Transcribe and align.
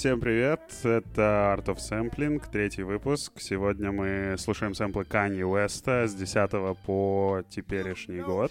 Всем 0.00 0.18
привет! 0.18 0.62
Это 0.82 1.54
Art 1.58 1.66
of 1.66 1.76
Sampling, 1.76 2.42
третий 2.50 2.84
выпуск. 2.84 3.34
Сегодня 3.36 3.92
мы 3.92 4.36
слушаем 4.38 4.72
сэмплы 4.72 5.04
Канье 5.04 5.46
Уэста 5.46 6.08
с 6.08 6.14
10 6.14 6.78
по 6.86 7.42
теперешний 7.50 8.22
год. 8.22 8.50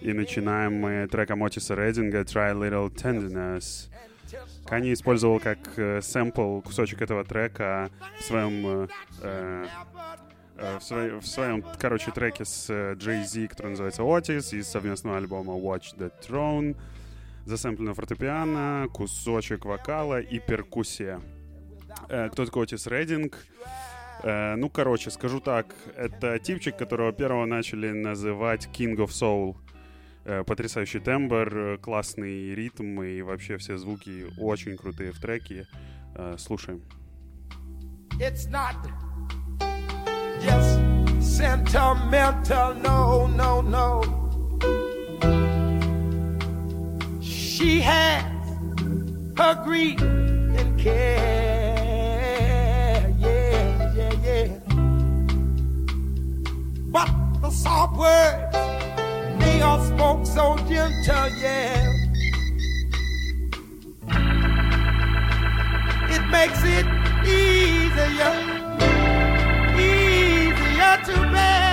И 0.00 0.12
начинаем 0.12 0.74
мы 0.74 1.08
треком 1.10 1.42
Отиса 1.42 1.74
Рейдинга 1.74 2.20
«Try 2.20 2.54
Little 2.54 2.88
Tenderness». 2.88 3.90
Канье 4.64 4.92
использовал 4.92 5.40
как 5.40 5.58
э, 5.76 6.00
сэмпл 6.02 6.60
кусочек 6.60 7.02
этого 7.02 7.24
трека 7.24 7.90
в 8.20 8.22
своем 8.22 8.88
э, 9.22 9.66
э, 10.54 10.78
в, 10.78 10.82
своей- 10.84 11.18
в 11.18 11.26
своем, 11.26 11.64
короче, 11.80 12.12
треке 12.12 12.44
с 12.44 12.70
э, 12.70 12.94
Jay-Z, 12.94 13.48
который 13.48 13.70
называется 13.70 14.02
Otis, 14.02 14.56
из 14.56 14.68
совместного 14.68 15.16
альбома 15.16 15.54
Watch 15.54 15.96
the 15.98 16.12
Throne. 16.24 16.76
Засэмплено 17.50 17.94
фортепиано, 17.94 18.86
кусочек 18.92 19.64
вокала 19.64 20.20
и 20.20 20.38
перкуссия. 20.38 21.20
Э, 22.08 22.28
кто 22.30 22.46
такой 22.46 22.62
Отис 22.62 22.86
Рейдинг? 22.86 23.44
Э, 24.22 24.54
ну, 24.54 24.70
короче, 24.70 25.10
скажу 25.10 25.40
так. 25.40 25.74
Это 25.96 26.38
типчик, 26.38 26.76
которого 26.76 27.12
первого 27.12 27.46
начали 27.46 27.90
называть 27.90 28.68
King 28.72 28.94
of 28.98 29.08
Soul. 29.08 29.56
Э, 30.24 30.44
потрясающий 30.44 31.00
тембр, 31.00 31.56
э, 31.56 31.78
классный 31.78 32.54
ритм 32.54 33.02
и 33.02 33.20
вообще 33.20 33.56
все 33.56 33.76
звуки 33.78 34.26
очень 34.38 34.76
крутые 34.76 35.10
в 35.10 35.18
треке. 35.18 35.66
Э, 36.14 36.36
слушаем. 36.38 36.82
It's 38.20 38.48
not 38.48 38.76
just 40.40 40.78
sentimental, 41.20 42.74
no, 42.80 43.26
no, 43.26 43.60
no. 43.60 44.29
She 47.60 47.80
has 47.82 48.24
her 49.36 49.54
grief 49.62 50.00
and 50.00 50.80
care, 50.80 52.34
yeah, 53.18 53.92
yeah, 53.94 54.12
yeah. 54.24 54.48
But 56.86 57.10
the 57.42 57.50
soft 57.50 57.98
words, 57.98 58.56
they 59.44 59.60
are 59.60 59.84
spoke 59.84 60.24
so 60.24 60.56
gentle, 60.66 61.28
yeah. 61.38 61.84
It 66.08 66.22
makes 66.30 66.64
it 66.64 66.86
easier, 67.28 68.34
easier 69.76 70.96
to 71.04 71.30
bear. 71.30 71.69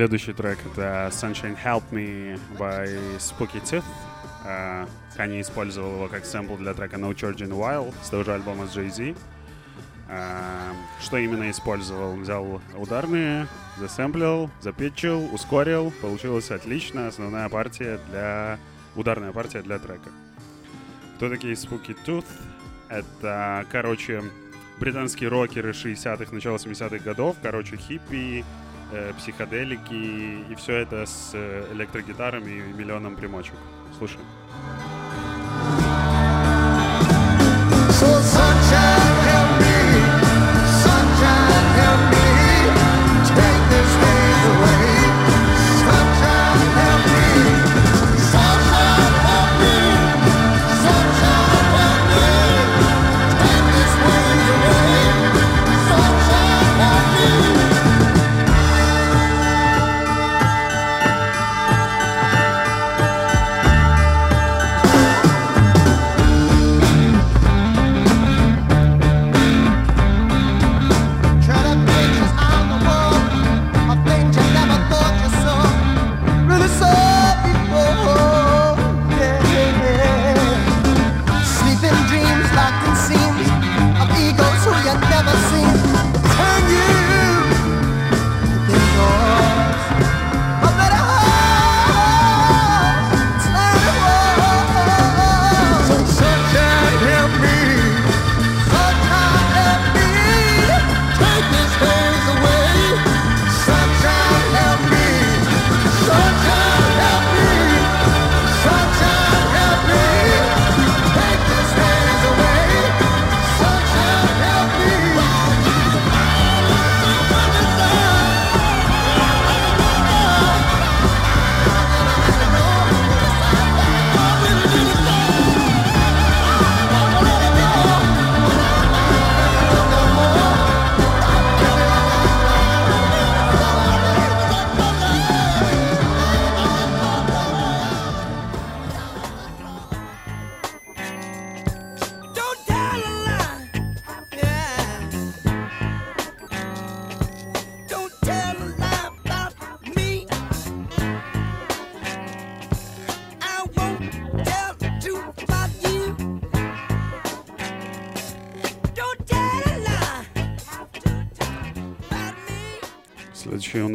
Следующий 0.00 0.32
трек— 0.32 0.58
это 0.72 1.10
Sunshine 1.12 1.58
Help 1.62 1.82
Me 1.90 2.40
by 2.56 2.88
Spooky 3.18 3.60
Tooth. 3.62 3.84
Kanye 5.14 5.42
использовал 5.42 5.96
его 5.96 6.08
как 6.08 6.24
сэмпл 6.24 6.56
для 6.56 6.72
трека 6.72 6.96
No 6.96 7.12
Charge 7.12 7.40
in 7.40 7.50
While 7.50 7.92
с 8.02 8.08
того 8.08 8.24
же 8.24 8.32
альбома 8.32 8.66
с 8.66 8.74
Jay-Z. 8.74 9.14
Э, 10.08 10.72
Что 11.02 11.18
именно 11.18 11.50
использовал? 11.50 12.16
Взял 12.16 12.62
ударные, 12.78 13.46
засэмплил, 13.76 14.50
запитчил, 14.62 15.28
ускорил. 15.34 15.92
Получилась 16.00 16.50
отлично 16.50 17.06
основная 17.06 17.50
партия 17.50 18.00
для... 18.08 18.58
Ударная 18.96 19.32
партия 19.32 19.60
для 19.60 19.78
трека. 19.78 20.08
Кто 21.16 21.28
такие 21.28 21.52
Spooky 21.52 21.94
Tooth? 22.06 22.24
Это, 22.88 23.66
короче, 23.70 24.22
британские 24.78 25.28
рокеры 25.28 25.72
60-х, 25.72 26.34
начала 26.34 26.56
70-х 26.56 27.04
годов. 27.04 27.36
Короче, 27.42 27.76
хиппи, 27.76 28.46
э, 28.92 29.12
психоделики 29.16 30.44
и 30.50 30.54
все 30.56 30.76
это 30.76 31.06
с 31.06 31.30
э, 31.34 31.66
электрогитарами 31.72 32.50
и 32.50 32.72
миллионом 32.72 33.16
примочек. 33.16 33.56
Слушаем. 33.98 34.26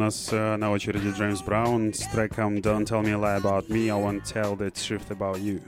Нас 0.06 0.28
э, 0.30 0.56
на 0.56 0.70
очереди 0.70 1.08
Джеймс 1.08 1.42
Браун 1.42 1.92
с 1.92 2.06
треком 2.12 2.58
Don't 2.58 2.84
Tell 2.84 3.02
Me 3.02 3.10
a 3.10 3.14
Lie 3.14 3.42
About 3.42 3.66
Me, 3.66 3.86
I 3.86 4.00
Won't 4.00 4.22
Tell 4.22 4.56
the 4.56 4.70
Truth 4.70 5.08
About 5.08 5.40
You. 5.40 5.60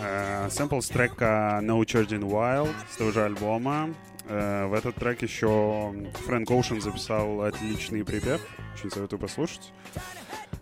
Э, 0.00 0.48
Сэмпл 0.48 0.80
с 0.80 0.88
трека 0.88 1.60
No 1.62 1.80
Church 1.80 2.08
in 2.08 2.22
Wild 2.22 2.74
с 2.90 2.96
того 2.96 3.10
же 3.10 3.22
альбома. 3.22 3.90
Э, 4.28 4.64
В 4.66 4.72
этот 4.72 4.94
трек 4.94 5.20
еще 5.20 5.94
Фрэнк 6.24 6.50
Оушен 6.50 6.80
записал 6.80 7.42
отличный 7.42 8.02
припев. 8.02 8.40
Очень 8.76 8.90
советую 8.90 9.20
послушать. 9.20 9.74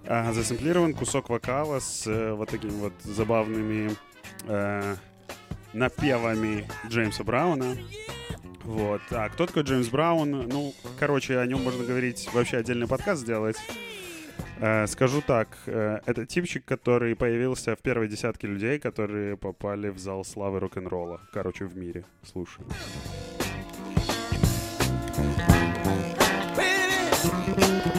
Засэмплирован 0.05 0.95
кусок 0.95 1.29
вокала 1.29 1.79
с 1.79 2.05
вот 2.35 2.51
такими 2.51 2.73
вот 2.81 2.95
забавными 3.05 3.93
напевами 5.73 6.67
Джеймса 6.89 7.23
Брауна. 7.23 7.77
Вот. 8.65 9.01
А 9.11 9.29
кто 9.29 9.47
такой 9.47 9.63
Джеймс 9.63 9.89
Браун? 9.89 10.49
Ну, 10.49 10.75
короче, 10.99 11.39
о 11.39 11.47
нем 11.47 11.63
можно 11.63 11.85
говорить, 11.85 12.29
вообще 12.33 12.59
отдельный 12.59 12.87
подкаст 12.87 13.23
сделать. 13.23 13.57
Э, 14.59 14.87
скажу 14.87 15.23
так, 15.27 15.49
э, 15.67 16.01
это 16.07 16.27
типчик, 16.27 16.65
который 16.65 17.17
появился 17.17 17.75
в 17.75 17.81
первой 17.81 18.09
десятке 18.09 18.47
людей, 18.47 18.79
которые 18.79 19.37
попали 19.37 19.89
в 19.89 19.99
зал 19.99 20.25
славы 20.25 20.61
рок-н-ролла. 20.61 21.21
Короче, 21.33 21.65
в 21.65 21.77
мире. 21.77 22.05
Слушаю. 22.23 22.67
Don't 27.55 27.92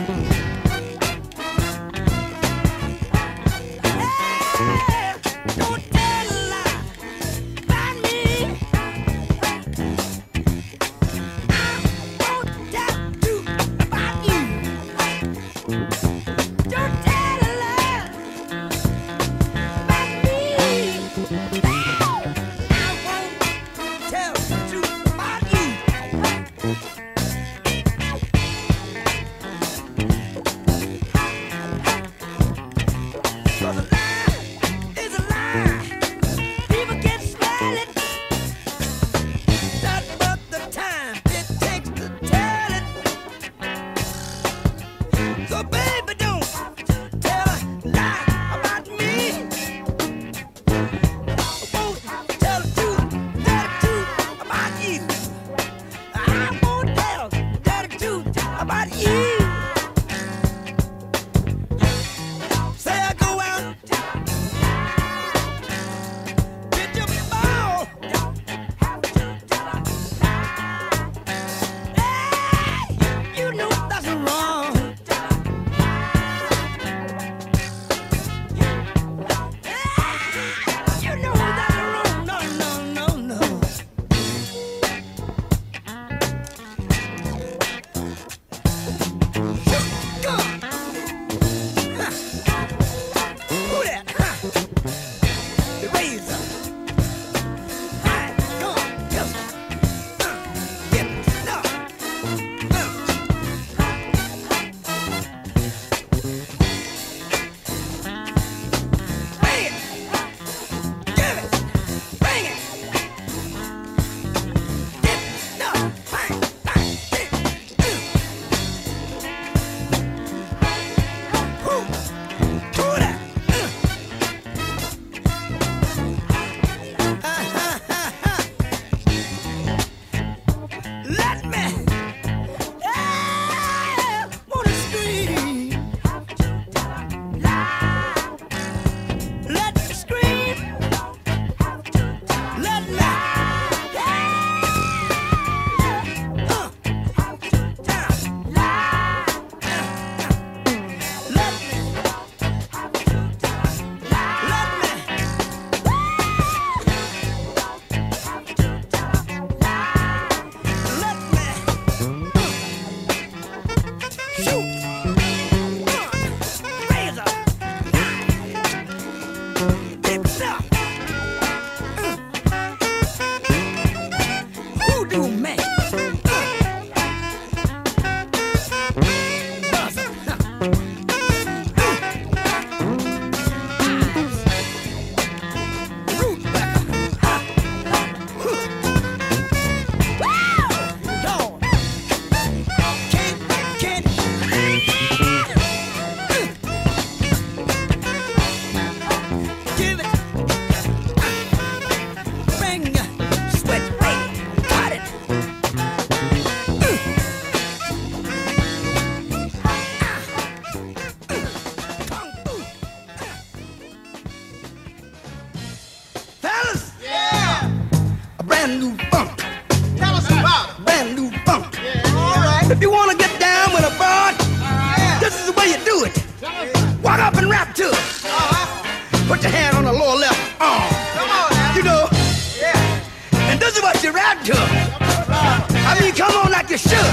to. 234.45 234.53
I 234.55 235.99
mean, 235.99 236.13
come 236.13 236.35
on 236.35 236.51
like 236.51 236.69
you 236.69 236.77
should. 236.77 237.11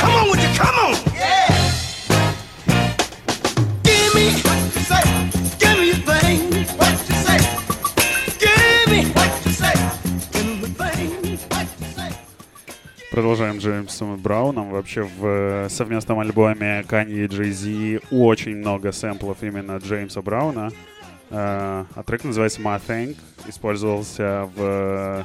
Come 0.00 0.14
on 0.14 0.30
with 0.30 0.42
you, 0.42 0.50
come 0.58 0.76
on. 0.76 0.94
Yeah. 1.14 1.48
Give 3.82 4.14
me 4.14 4.26
what 4.44 4.58
you 4.74 4.82
say. 4.84 5.02
Give 5.58 5.78
me 5.78 5.86
your 5.88 6.00
thing. 6.04 6.38
What 6.76 6.92
you 7.08 7.16
say. 7.24 7.38
Give 8.38 8.86
me 8.92 9.00
what 9.12 9.30
you 9.44 9.52
say. 9.52 9.74
Give 10.32 10.46
me 10.46 10.68
thing. 10.68 11.10
What 11.48 11.66
you 11.80 11.86
say. 11.94 12.12
Продолжаем 13.10 13.58
Джеймсом 13.58 14.14
и 14.14 14.18
Брауном. 14.18 14.70
Вообще 14.70 15.02
в 15.02 15.68
совместном 15.70 16.20
альбоме 16.20 16.84
Канье 16.86 17.24
и 17.24 17.26
Джей-Зи 17.26 18.00
очень 18.10 18.56
много 18.56 18.92
сэмплов 18.92 19.42
именно 19.42 19.78
Джеймса 19.78 20.20
Брауна. 20.20 20.70
А 21.30 22.02
трек 22.06 22.24
называется 22.24 22.60
«My 22.60 22.80
Thing». 22.86 23.16
Использовался 23.48 24.48
в 24.54 25.24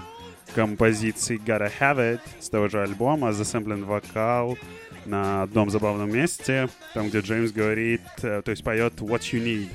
композиции 0.54 1.40
Gotta 1.44 1.72
Have 1.80 1.98
It 1.98 2.22
с 2.40 2.50
того 2.50 2.68
же 2.68 2.82
альбома, 2.82 3.34
засэмплен 3.34 3.86
вокал 3.86 4.58
на 5.06 5.44
одном 5.44 5.70
забавном 5.70 6.12
месте, 6.12 6.70
там, 6.94 7.10
где 7.10 7.20
Джеймс 7.20 7.52
говорит, 7.52 8.02
э, 8.22 8.42
то 8.44 8.52
есть 8.52 8.64
поет 8.64 8.94
What 9.00 9.22
You 9.32 9.44
Need. 9.44 9.70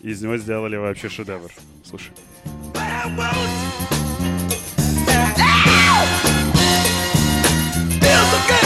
Из 0.00 0.22
него 0.22 0.36
сделали 0.36 0.76
вообще 0.76 1.08
шедевр. 1.08 1.50
Слушай. 1.84 2.12
Feels 8.00 8.30
so 8.30 8.38
good. 8.48 8.57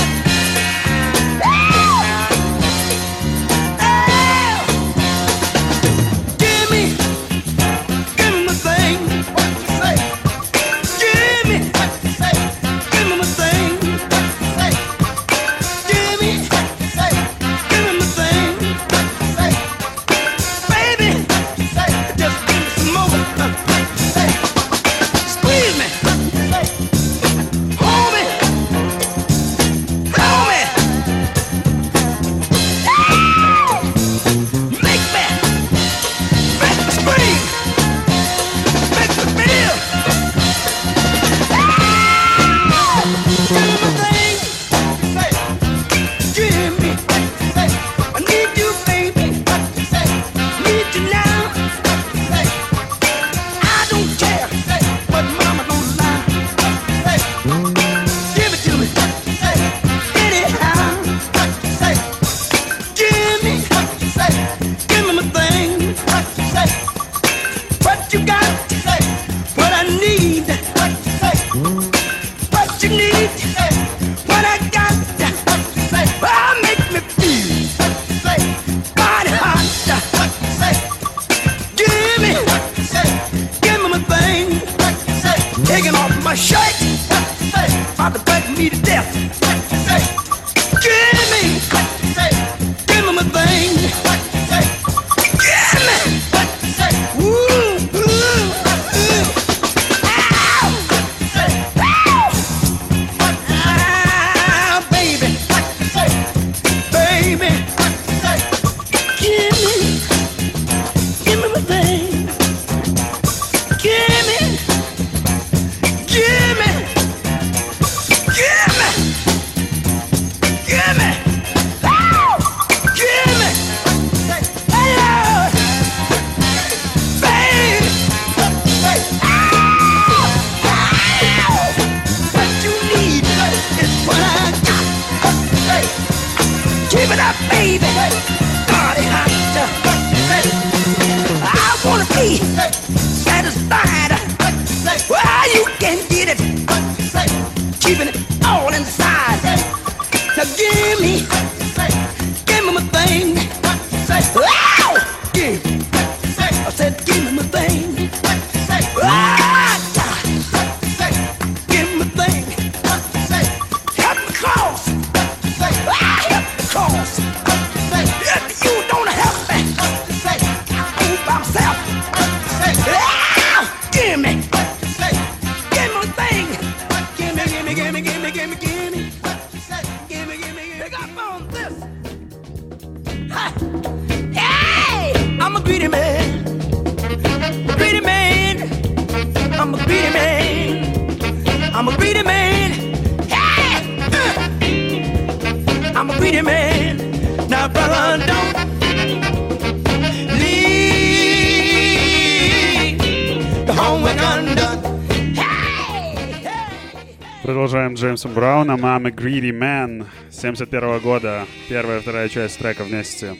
Джеймсом 208.22 208.34
Брауном 208.34 208.86
«I'm 208.86 209.08
a 209.08 209.10
Greedy 209.10 209.50
Man» 209.50 210.06
71 210.30 211.00
года. 211.00 211.44
Первая 211.68 211.98
и 211.98 212.02
вторая 212.02 212.28
часть 212.28 212.56
трека 212.56 212.84
вместе. 212.84 213.34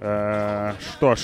Э, 0.00 0.72
что 0.80 1.14
ж, 1.14 1.20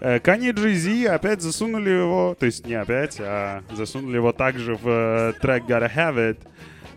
э, 0.00 0.20
Кани 0.20 0.50
Джизи 0.50 1.06
опять 1.06 1.40
засунули 1.40 1.88
его, 1.88 2.36
то 2.38 2.44
есть 2.44 2.66
не 2.66 2.74
опять, 2.74 3.16
а 3.18 3.62
засунули 3.72 4.16
его 4.16 4.32
также 4.32 4.74
в 4.74 4.86
э, 4.86 5.32
трек 5.40 5.64
«Gotta 5.64 5.90
Have 5.90 6.16
It». 6.16 6.38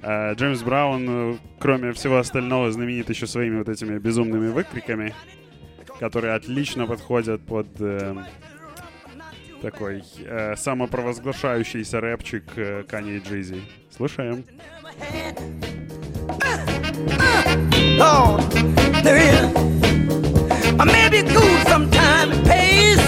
Э, 0.02 0.34
Джеймс 0.34 0.62
Браун, 0.64 1.40
кроме 1.60 1.94
всего 1.94 2.18
остального, 2.18 2.70
знаменит 2.74 3.10
еще 3.10 3.26
своими 3.26 3.60
вот 3.60 3.70
этими 3.70 3.98
безумными 3.98 4.50
выкриками, 4.50 5.16
которые 5.98 6.34
отлично 6.34 6.88
подходят 6.88 7.42
под 7.46 7.68
э, 7.80 8.18
такой 9.62 10.04
э, 10.26 10.58
самопровозглашающийся 10.58 12.02
рэпчик 12.02 12.44
э, 12.58 12.84
Кани 12.84 13.20
Джизи. 13.20 13.62
Слушаем. 13.96 14.44
hand. 15.00 15.38
Uh, 16.42 16.66
uh, 17.20 17.58
Lord, 17.98 18.42
there 19.04 19.18
is. 19.18 19.56
I 20.80 20.86
may 20.86 21.10
be 21.10 21.22
cool 21.30 21.58
sometimes, 21.66 22.38
it 22.38 22.46
pays. 22.46 23.00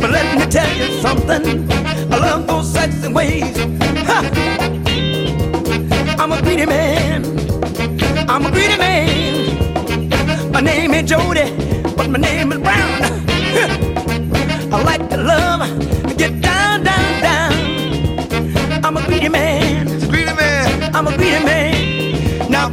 But 0.00 0.10
let 0.10 0.38
me 0.38 0.46
tell 0.50 0.72
you 0.76 1.00
something. 1.00 1.70
I 2.12 2.18
love 2.18 2.46
those 2.46 2.72
sexy 2.72 3.12
ways. 3.12 3.56
Ha! 4.08 4.20
I'm 6.18 6.32
a 6.32 6.42
greedy 6.42 6.66
man. 6.66 7.24
I'm 8.28 8.46
a 8.46 8.50
greedy 8.50 8.76
man. 8.78 10.52
My 10.52 10.60
name 10.60 10.94
ain't 10.94 11.08
Jody, 11.08 11.50
but 11.96 12.08
my 12.10 12.18
name 12.18 12.52
is 12.52 12.58
Brown. 12.58 13.02
I 14.72 14.82
like 14.82 15.08
to 15.10 15.16
love, 15.16 15.60
to 16.08 16.14
get 16.14 16.45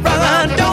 run. 0.02 0.63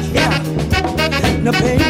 Yeah. 0.00 1.42
No 1.42 1.50
pain. 1.52 1.87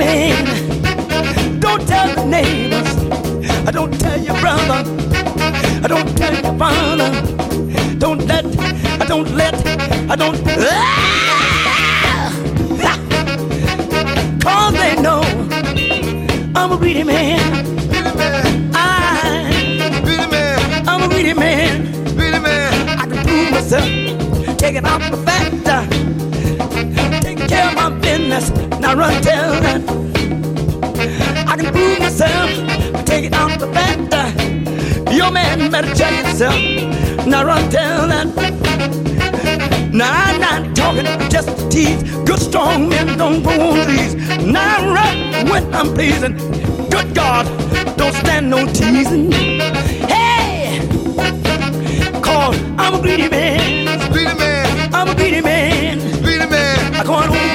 coming. 0.00 1.60
Don't 1.60 1.86
tell 1.86 2.14
the 2.14 2.24
neighbors. 2.24 2.88
I 3.66 3.70
don't 3.70 3.98
tell 4.00 4.18
your 4.18 4.38
brother. 4.40 4.82
I 5.84 5.86
don't 5.88 6.16
tell 6.16 6.32
your 6.32 6.58
father. 6.58 7.10
Don't 7.98 8.26
let, 8.26 8.44
I 9.00 9.06
don't 9.06 9.30
let, 9.34 9.54
I 10.10 10.16
don't. 10.16 10.36
Ah! 10.58 11.16
Cause 14.42 14.72
they 14.74 14.96
know 15.02 15.20
I'm 16.56 16.72
a 16.72 16.76
greedy 16.78 17.04
man. 17.04 17.40
I, 18.74 18.82
I'm 20.86 21.02
a 21.02 21.08
greedy 21.08 21.34
man. 21.34 22.08
I 22.88 23.06
can 23.06 23.26
prove 23.26 23.50
myself. 23.50 24.58
Take 24.58 24.76
it 24.76 24.84
off 24.84 25.10
the 25.10 25.16
factor. 25.18 25.86
Taking 27.20 27.48
care 27.48 27.68
of 27.68 27.74
my 27.74 27.90
business. 28.00 28.50
Now 28.80 28.94
run 28.94 29.22
tell 29.22 29.49
yourself. 32.20 33.04
Take 33.04 33.24
it 33.24 33.32
out 33.32 33.58
the 33.58 33.66
back. 33.66 33.90
Your 35.12 35.30
man 35.30 35.70
better 35.70 35.92
check 35.94 36.12
himself. 36.24 36.54
Now 37.26 37.44
run 37.44 37.68
down 37.70 38.08
that. 38.10 38.26
Now 39.92 40.12
I'm 40.12 40.40
not 40.40 40.76
talking 40.76 41.04
just 41.30 41.48
to 41.48 41.68
tease. 41.68 42.02
Good 42.24 42.38
strong 42.38 42.88
men 42.88 43.18
don't 43.18 43.42
go 43.42 43.50
on 43.50 43.86
these. 43.88 44.14
Now 44.44 44.94
run 44.94 45.48
when 45.48 45.74
I'm 45.74 45.92
pleasing. 45.94 46.36
Good 46.90 47.14
God, 47.14 47.46
don't 47.96 48.14
stand 48.14 48.50
no 48.50 48.66
teasing. 48.66 49.32
Hey, 49.32 50.78
cause 52.22 52.56
I'm 52.78 52.94
a 52.94 53.00
greedy 53.00 53.28
man. 53.28 54.12
Greedy 54.12 54.34
man. 54.34 54.94
I'm 54.94 55.08
a 55.08 55.14
greedy 55.14 55.40
man. 55.40 55.98
Greedy 56.22 56.46
man. 56.46 56.94
I 56.94 57.04
go 57.04 57.14
on. 57.14 57.49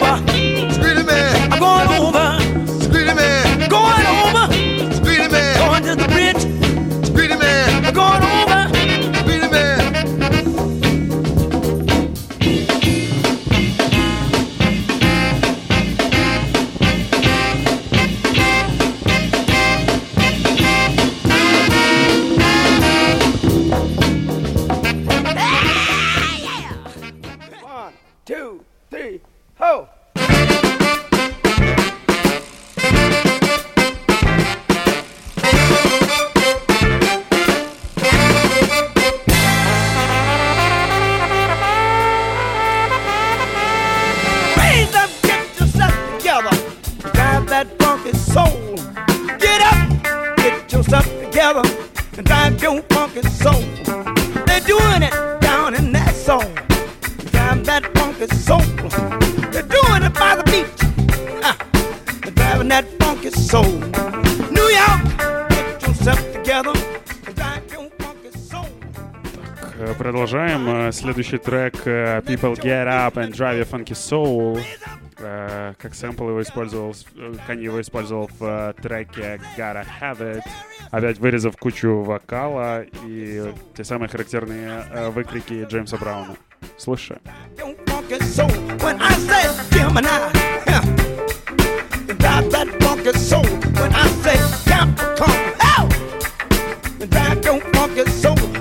Следующий 71.16 71.38
трек 71.38 71.76
э, 71.86 72.20
People 72.26 72.62
Get 72.62 72.88
Up 72.88 73.14
and 73.14 73.32
Drive 73.32 73.62
Your 73.62 73.70
Funky 73.70 73.94
Soul. 73.94 74.62
Э, 75.20 75.74
Как 75.82 75.96
сэмпл 75.96 76.28
его 76.28 76.42
использовал, 76.42 76.94
э, 77.16 77.34
Канье 77.48 77.64
его 77.64 77.80
использовал 77.80 78.30
в 78.38 78.44
э, 78.44 78.74
треке 78.82 79.40
Gotta 79.58 79.86
Have 80.02 80.20
It. 80.20 80.42
Опять 80.92 81.18
вырезав 81.20 81.56
кучу 81.56 82.04
вокала 82.04 82.84
и 83.06 83.54
те 83.78 83.86
самые 83.86 84.10
характерные 84.10 84.84
э, 84.92 85.10
выкрики 85.10 85.66
Джеймса 85.70 85.96
Брауна. 85.96 86.36
Слушай. 86.78 87.16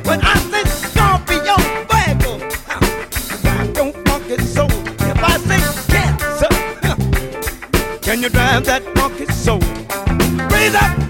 When 0.05 0.21
I 0.23 0.44
you 8.25 8.31
drive 8.31 8.65
that 8.65 8.83
funky 8.97 9.27
soul? 9.27 9.61
Raise 10.49 10.75
up, 10.75 11.04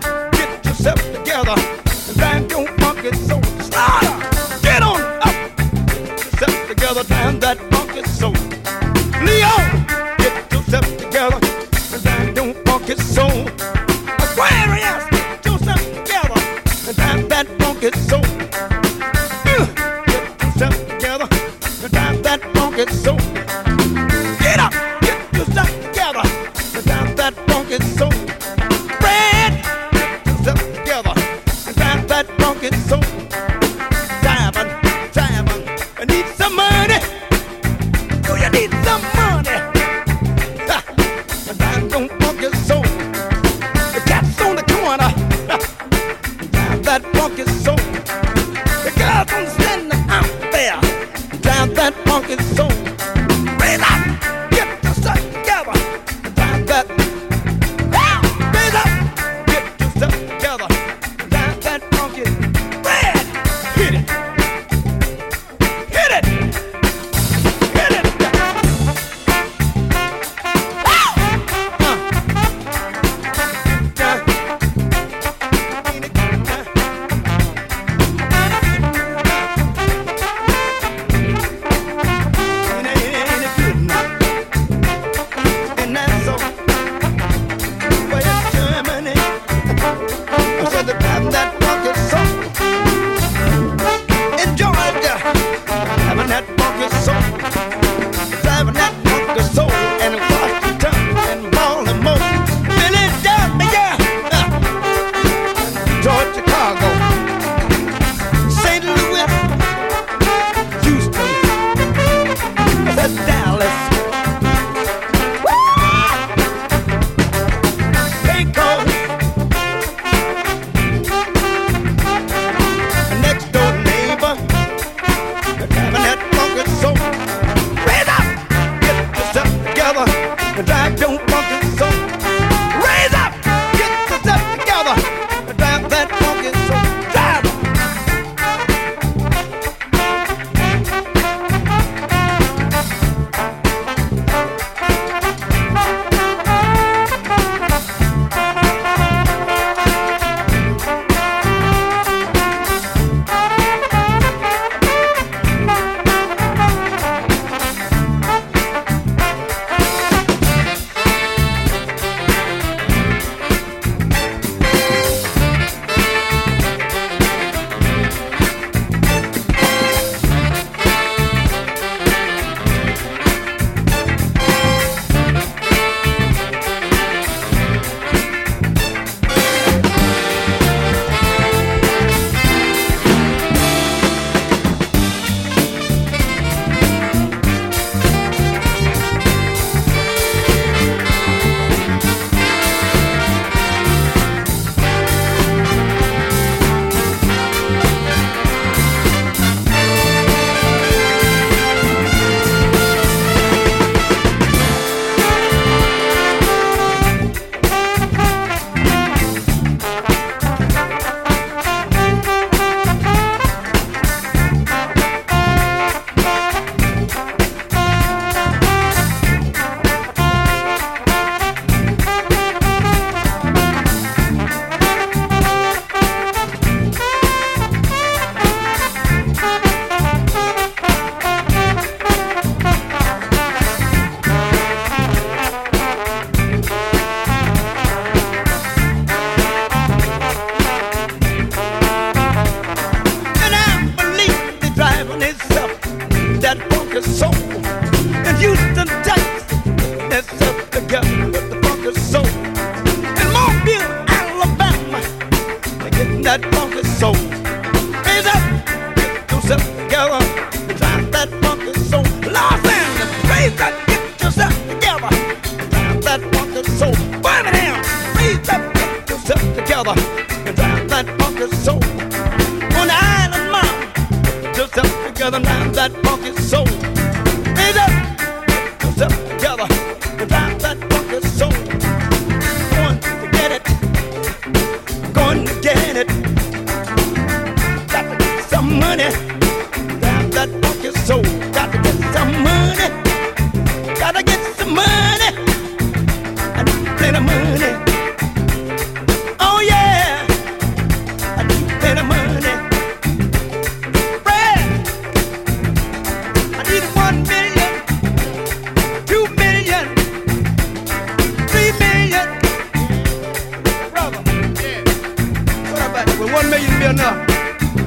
enough? 316.95 317.27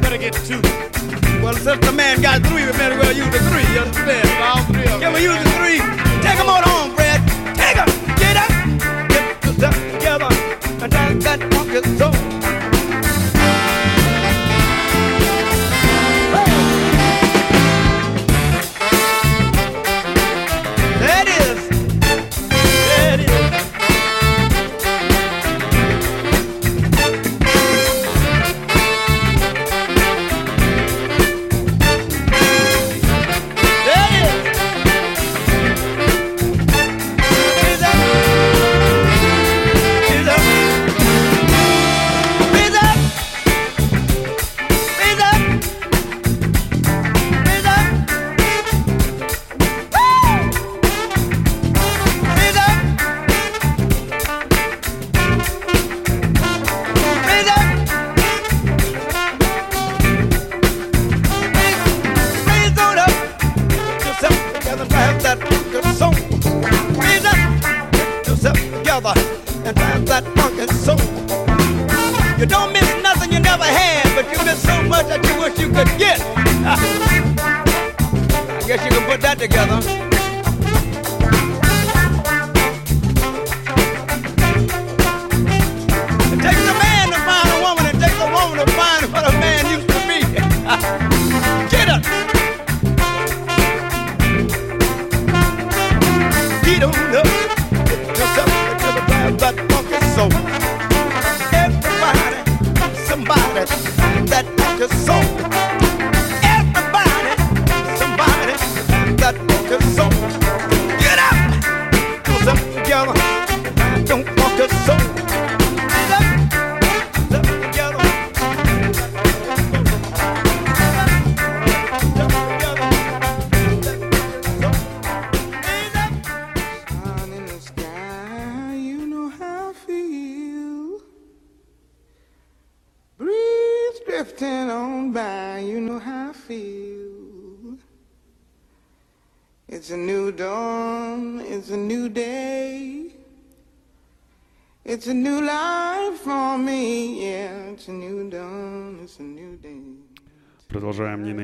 Better 0.01 0.17
get 0.17 0.33
two. 0.33 0.61
Well, 1.41 1.55
since 1.55 1.85
the 1.85 1.93
man 1.93 2.21
got 2.21 2.41
three, 2.47 2.65
we 2.65 2.71
better 2.73 2.97
well 2.99 3.13
use 3.13 3.31
the 3.31 3.39
three. 3.49 3.65
You 3.73 3.81
understand? 3.81 4.27
All 4.43 4.63
three 4.63 4.87
of 4.91 4.99
Can 4.99 5.13
we 5.13 5.23
use 5.23 5.41
the 5.43 5.51
three? 5.59 5.79
Take 6.21 6.37
them 6.37 6.49
on 6.49 6.63
home, 6.63 6.95
Brad. 6.95 7.21
Take 7.55 7.77
them. 7.79 7.89
Get 8.21 8.35
up. 8.43 8.51
Get 9.09 9.45
yourself 9.45 9.75
together. 9.93 10.29
And 10.83 10.91
dance 10.91 11.23
that 11.23 11.39
funky 11.53 11.81
soul. 11.97 12.26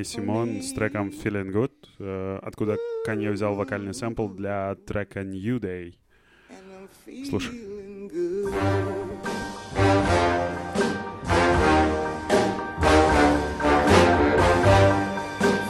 И 0.04 0.06
Симон 0.06 0.62
с 0.62 0.74
треком 0.74 1.12
Feeling 1.12 1.54
Good, 1.54 1.72
э, 2.00 2.40
откуда 2.42 2.76
Канье 3.06 3.32
взял 3.32 3.56
вокальный 3.56 3.94
сэмпл 3.94 4.28
для 4.28 4.76
трека 4.86 5.22
New 5.22 5.62
Day. 5.62 5.94
Слушай. 7.30 7.52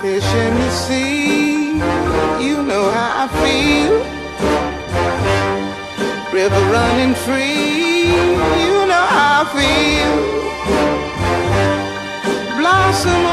Fish 0.02 0.34
in 0.34 0.54
the 0.58 0.70
sea, 0.72 1.78
you 2.42 2.64
know 2.64 2.90
how 2.90 3.26
I 3.26 3.28
feel. 3.44 4.02
River 6.34 6.64
running 6.72 7.14
free, 7.14 8.08
you 8.66 8.88
know 8.88 9.06
how 9.16 9.44
I 9.44 9.50
feel. 9.54 10.14
Blossom 12.58 13.33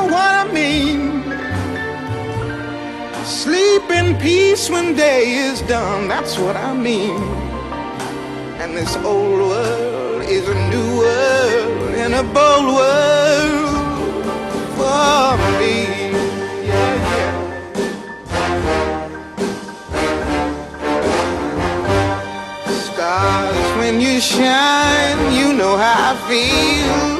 know 0.00 0.12
what 0.12 0.32
I 0.42 0.52
mean. 0.52 1.22
Sleep 3.24 3.90
in 3.90 4.16
peace 4.18 4.70
when 4.70 4.94
day 4.94 5.32
is 5.32 5.62
done, 5.62 6.08
that's 6.08 6.38
what 6.38 6.56
I 6.56 6.72
mean. 6.74 7.20
And 8.60 8.76
this 8.76 8.96
old 8.96 9.40
world 9.40 10.22
is 10.22 10.48
a 10.48 10.58
new 10.72 10.88
world 11.02 11.94
and 12.02 12.14
a 12.14 12.24
bold 12.36 12.68
world 12.78 14.24
for 14.76 15.36
me. 15.60 15.76
Stars, 22.86 23.68
when 23.78 24.00
you 24.00 24.20
shine, 24.20 25.20
you 25.38 25.52
know 25.52 25.76
how 25.76 26.12
I 26.12 26.28
feel. 26.28 27.19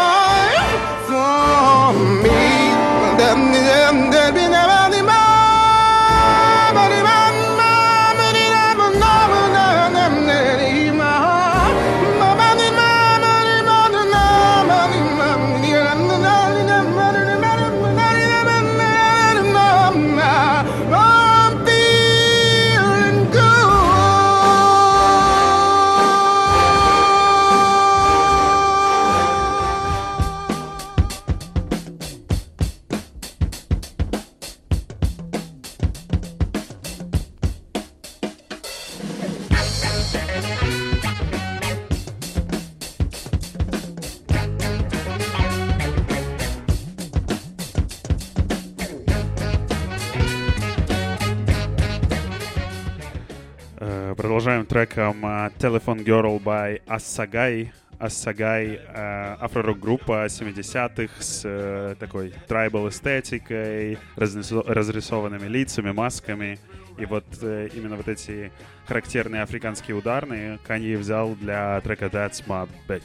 Telephone 55.61 56.03
Girl 56.03 56.39
by 56.39 56.81
Assagai. 56.87 57.71
Assagai 57.99 58.79
э, 58.81 59.35
афро-рок-группа 59.39 60.25
70-х 60.25 61.21
с 61.21 61.43
э, 61.45 61.93
такой 61.99 62.33
трайбал 62.47 62.89
эстетикой, 62.89 63.99
разрисованными 64.15 65.47
лицами, 65.47 65.91
масками. 65.91 66.57
И 66.97 67.05
вот 67.05 67.25
э, 67.43 67.69
именно 67.75 67.95
вот 67.95 68.07
эти 68.07 68.51
характерные 68.87 69.43
африканские 69.43 69.95
ударные 69.95 70.57
Канье 70.65 70.97
взял 70.97 71.35
для 71.35 71.79
трека 71.81 72.05
That's 72.05 72.43
My 72.47 72.67
Bitch. 72.87 73.03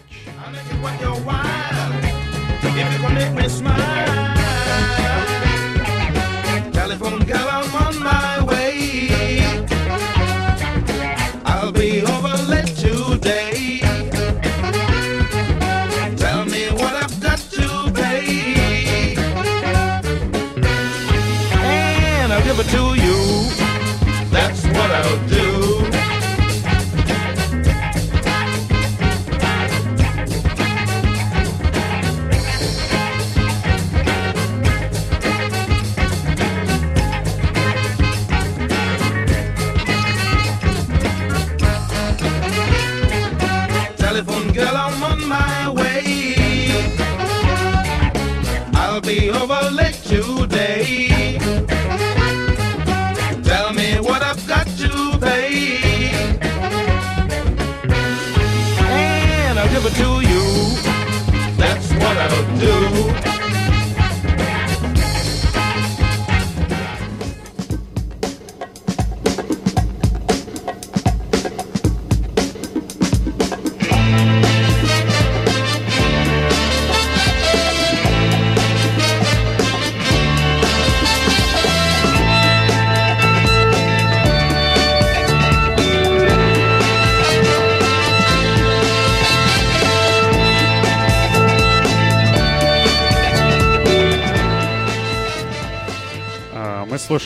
Telephone 6.72 7.18
girl, 7.26 7.48
I'm 7.50 7.74
on 7.74 7.98
my 7.98 8.44
way. 8.46 9.15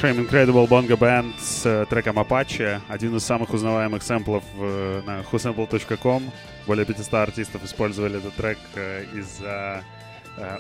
Слушаем 0.01 0.25
Incredible 0.25 0.67
Bongo 0.67 0.97
Band 0.97 1.35
с 1.39 1.67
э, 1.67 1.85
треком 1.91 2.19
Apache, 2.19 2.81
один 2.89 3.15
из 3.17 3.23
самых 3.23 3.53
узнаваемых 3.53 4.03
сэмплов 4.03 4.43
э, 4.57 5.03
на 5.05 5.21
whosample.com. 5.21 6.23
Более 6.67 6.87
500 6.87 7.15
артистов 7.15 7.63
использовали 7.65 8.17
этот 8.17 8.33
трек 8.35 8.57
э, 8.77 9.05
из-за 9.13 9.85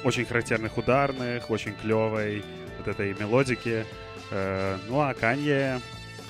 очень 0.04 0.26
характерных 0.26 0.76
ударных, 0.76 1.48
очень 1.50 1.72
клевой 1.72 2.44
вот 2.76 2.88
этой 2.88 3.14
мелодики. 3.14 3.86
Ну 4.30 5.00
а 5.00 5.14
Канье 5.18 5.80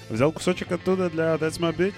взял 0.08 0.30
кусочек 0.30 0.70
оттуда 0.70 1.10
для 1.10 1.34
That's 1.34 1.58
My 1.58 1.74
Bitch. 1.74 1.96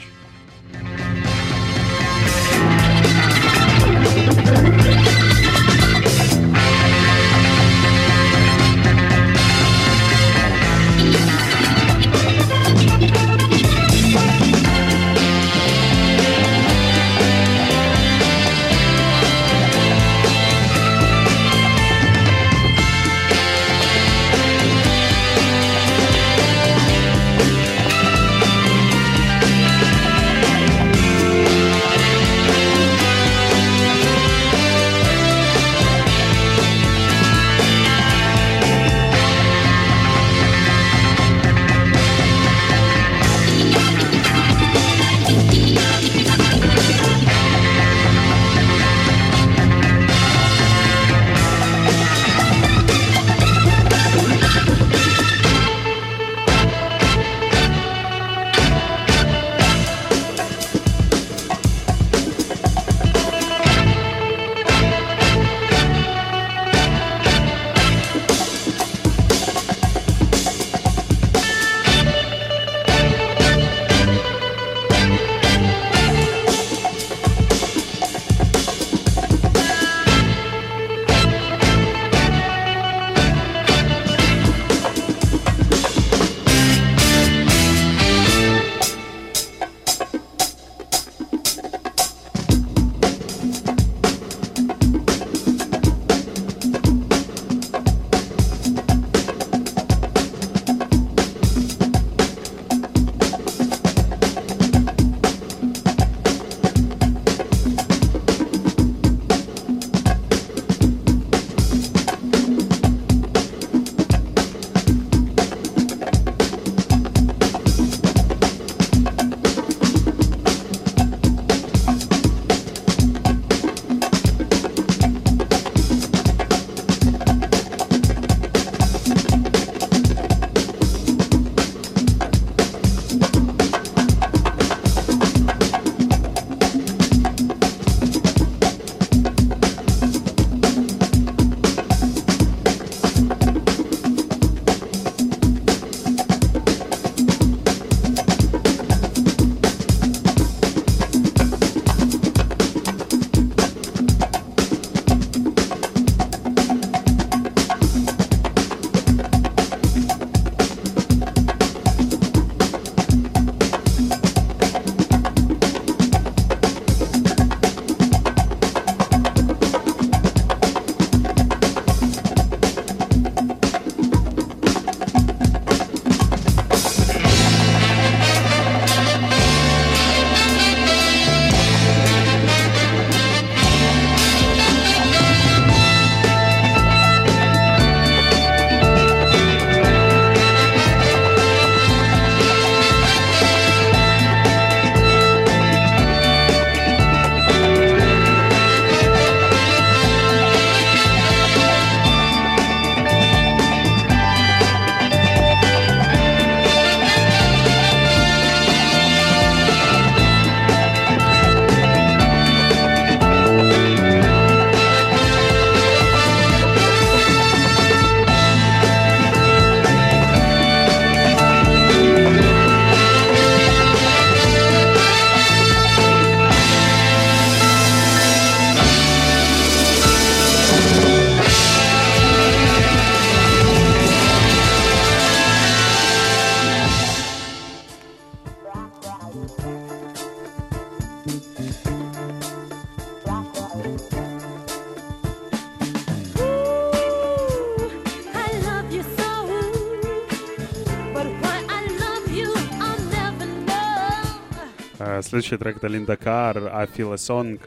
следующий 255.22 255.56
трек 255.56 255.76
это 255.76 255.86
Линда 255.88 256.16
Кар, 256.16 256.58
I 256.72 256.86
Feel 256.86 257.12
a 257.12 257.16
Song. 257.16 257.60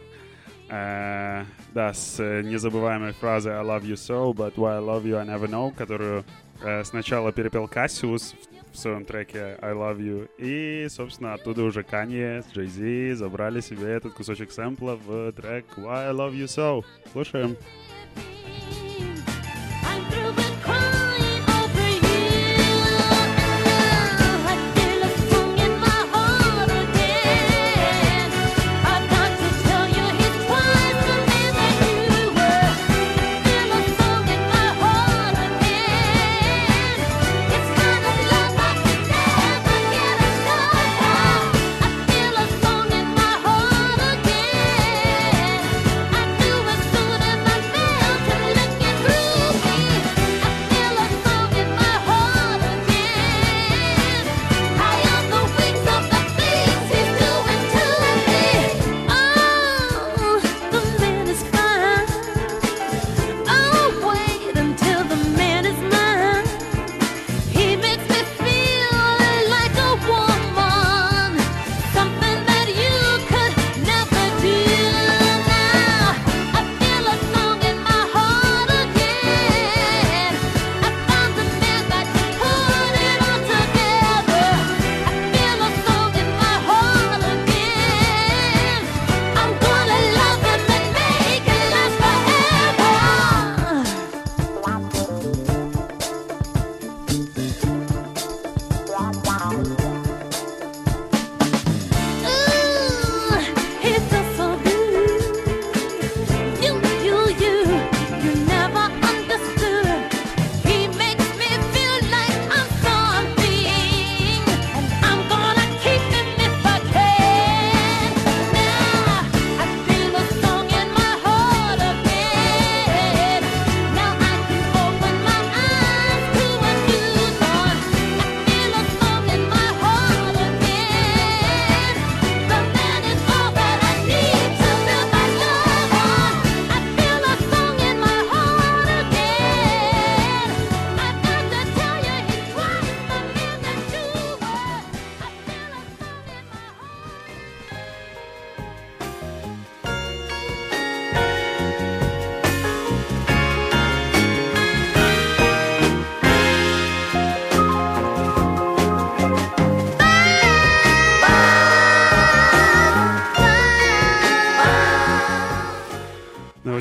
Э, 0.69 1.45
да, 1.73 1.93
с 1.93 2.19
незабываемой 2.19 3.13
фразой 3.13 3.53
I 3.53 3.63
love 3.63 3.83
you 3.83 3.93
so, 3.93 4.33
but 4.33 4.55
why 4.55 4.77
I 4.77 4.81
love 4.81 5.03
you 5.03 5.17
I 5.17 5.25
never 5.25 5.47
know, 5.47 5.73
которую 5.75 6.25
э, 6.63 6.83
сначала 6.83 7.31
перепел 7.31 7.67
Кассиус 7.67 8.35
в, 8.71 8.77
своем 8.77 9.05
треке 9.05 9.57
I 9.61 9.73
love 9.73 9.99
you, 9.99 10.27
и, 10.39 10.87
собственно, 10.89 11.33
оттуда 11.35 11.63
уже 11.63 11.83
Канье 11.83 12.43
с 12.43 12.57
Jay-Z 12.57 13.15
забрали 13.15 13.61
себе 13.61 13.89
этот 13.89 14.13
кусочек 14.13 14.51
сэмпла 14.51 14.95
в 14.95 15.31
трек 15.33 15.65
Why 15.77 16.09
I 16.09 16.13
love 16.13 16.33
you 16.33 16.45
so. 16.45 16.83
Слушаем. 17.11 17.55
Слушаем. 17.55 18.44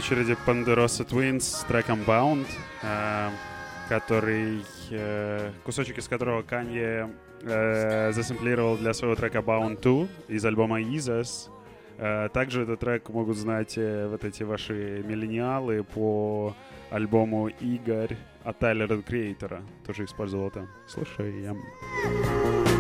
очереди 0.05 0.37
Пандероса 0.45 1.03
Twins 1.03 1.41
с 1.41 1.65
треком 1.65 2.01
Bound, 2.03 2.47
э, 2.83 3.31
который, 3.89 4.63
э, 4.91 5.51
кусочек 5.65 5.97
из 5.97 6.09
которого 6.09 6.43
Канье 6.43 7.11
э, 7.41 8.13
засэмплировал 8.13 8.77
для 8.77 8.93
своего 8.93 9.17
трека 9.17 9.39
Bound 9.39 9.81
2 9.81 10.07
из 10.29 10.45
альбома 10.45 10.83
Isas. 10.83 11.49
Э, 11.97 12.29
также 12.35 12.65
этот 12.65 12.81
трек 12.81 13.09
могут 13.09 13.39
знать 13.39 13.79
э, 13.79 14.07
вот 14.09 14.25
эти 14.25 14.43
ваши 14.43 15.03
миллениалы 15.07 15.85
по 15.85 16.55
альбому 16.91 17.49
Игорь 17.49 18.19
от 18.45 18.59
Тайлера 18.59 19.01
Креатора. 19.01 19.63
Тоже 19.87 20.05
использовал 20.05 20.49
это. 20.49 20.69
Слушай, 20.87 21.41
я 21.41 22.74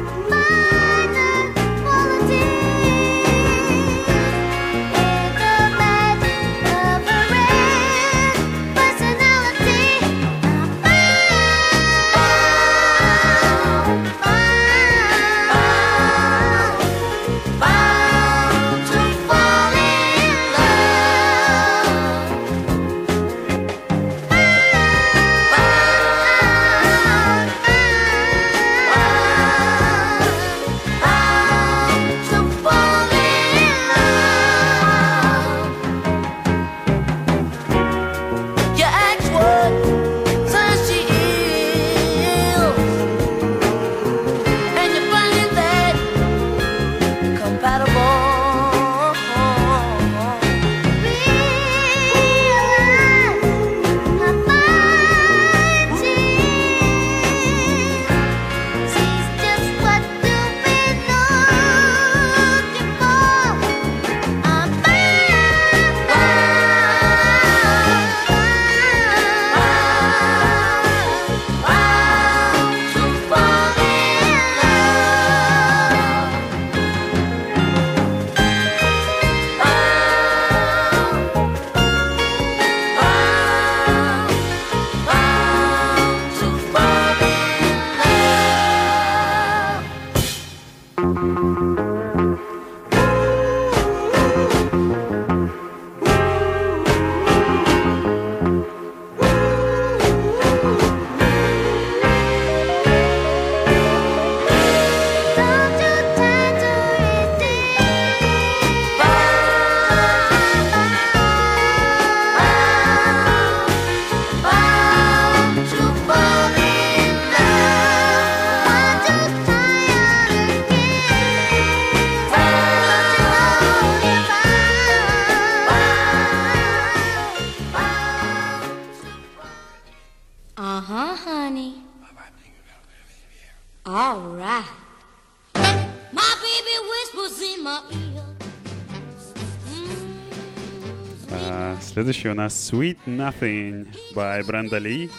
Следующий 141.84 142.28
у 142.28 142.34
нас 142.34 142.72
Sweet 142.72 142.98
Nothing 143.06 143.86
by 144.14 144.44
Бренда 144.44 144.78
Ли. 144.78 145.10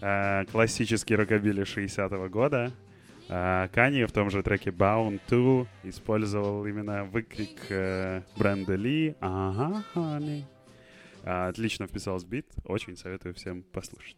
А, 0.00 0.44
Классический 0.46 1.14
рокобили 1.16 1.62
60-го 1.62 2.28
года. 2.28 2.72
А, 3.28 3.68
Канье 3.68 4.06
в 4.06 4.12
том 4.12 4.28
же 4.30 4.42
треке 4.42 4.70
Bound 4.70 5.20
to 5.28 5.66
использовал 5.84 6.66
именно 6.66 7.04
выкрик 7.04 7.58
э, 7.70 8.22
Бренда 8.36 8.74
Ли 8.74 9.14
«Ага, 9.20 9.84
honey». 9.94 10.44
Отлично 11.24 11.86
вписался 11.86 12.26
в 12.26 12.28
бит. 12.28 12.46
Очень 12.64 12.96
советую 12.96 13.34
всем 13.34 13.62
послушать. 13.62 14.16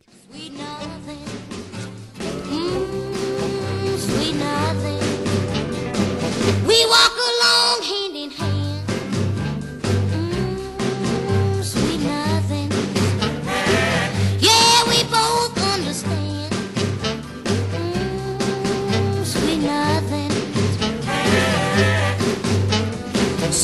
Sweet 6.64 7.04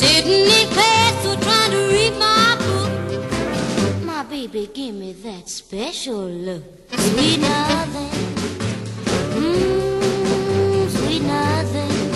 Sitting 0.01 0.45
in 0.57 0.67
class 0.73 1.25
or 1.27 1.35
trying 1.45 1.71
to 1.71 1.81
read 1.93 2.13
my 2.17 2.57
book. 2.65 4.03
My 4.03 4.23
baby, 4.23 4.67
give 4.73 4.95
me 4.95 5.13
that 5.13 5.47
special 5.47 6.25
look. 6.27 6.63
Sweet 6.91 7.39
nothing. 7.39 8.09
Mm, 9.37 10.89
sweet 10.89 11.21
nothing. 11.21 12.10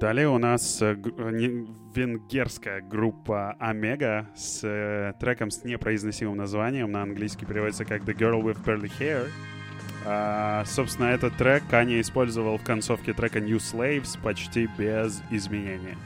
Далее 0.00 0.28
у 0.28 0.38
нас 0.38 0.82
э, 0.82 0.96
э, 0.96 1.64
венгерская 1.94 2.80
группа 2.80 3.52
Омега 3.60 4.28
с 4.34 4.60
э, 4.64 5.12
треком 5.20 5.50
с 5.50 5.62
непроизносимым 5.62 6.36
названием. 6.36 6.90
На 6.90 7.02
английский 7.02 7.46
переводится 7.46 7.84
как 7.84 8.02
The 8.02 8.16
Girl 8.16 8.42
with 8.42 8.64
Curly 8.64 8.90
Hair. 8.98 9.28
А, 10.06 10.64
собственно, 10.64 11.06
этот 11.06 11.36
трек 11.36 11.62
Каня 11.70 12.00
использовал 12.00 12.56
в 12.56 12.64
концовке 12.64 13.12
трека 13.12 13.40
New 13.40 13.58
Slaves 13.58 14.18
почти 14.22 14.68
без 14.78 15.22
изменения. 15.30 15.96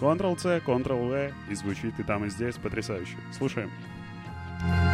Ctrl-C, 0.00 0.60
Ctrl-V, 0.66 1.32
и 1.48 1.54
звучит 1.54 1.98
и 1.98 2.02
там, 2.02 2.24
и 2.24 2.28
здесь 2.28 2.56
потрясающе. 2.56 3.16
Слушаем. 3.32 3.70
Egyszer 4.60 4.93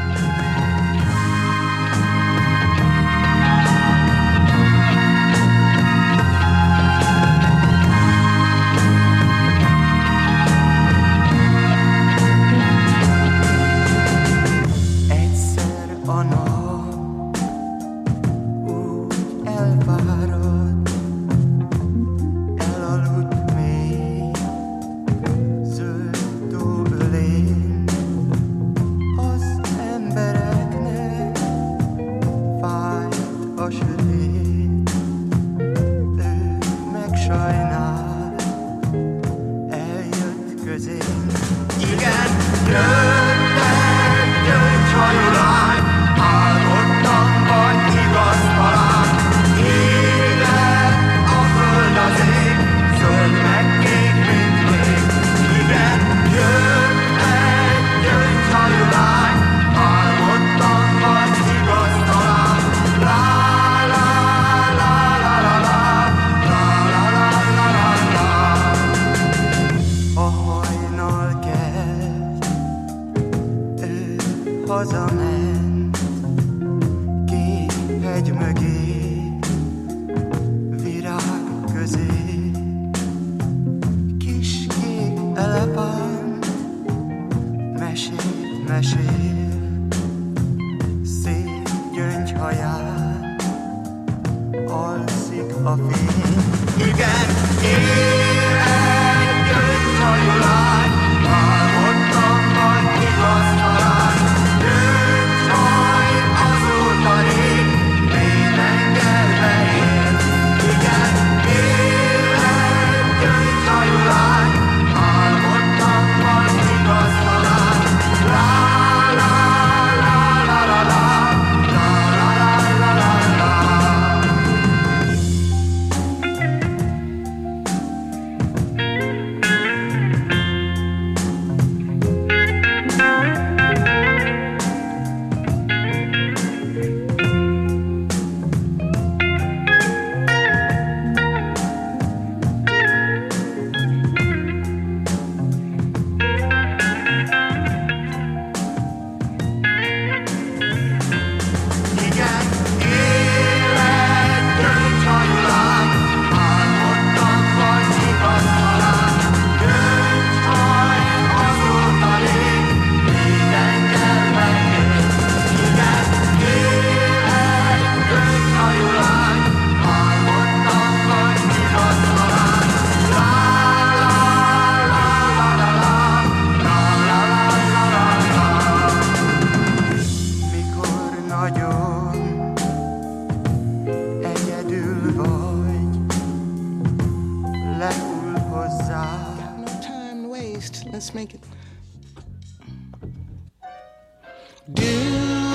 Do 194.74 194.84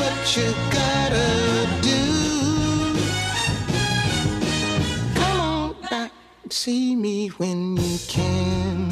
what 0.01 0.37
you 0.37 0.55
gotta 0.71 1.67
do. 1.83 2.03
Come 5.15 5.41
on 5.41 5.75
back, 5.91 6.13
see 6.51 6.95
me 6.97 7.29
when 7.39 7.77
you 7.77 7.99
can. 8.09 8.91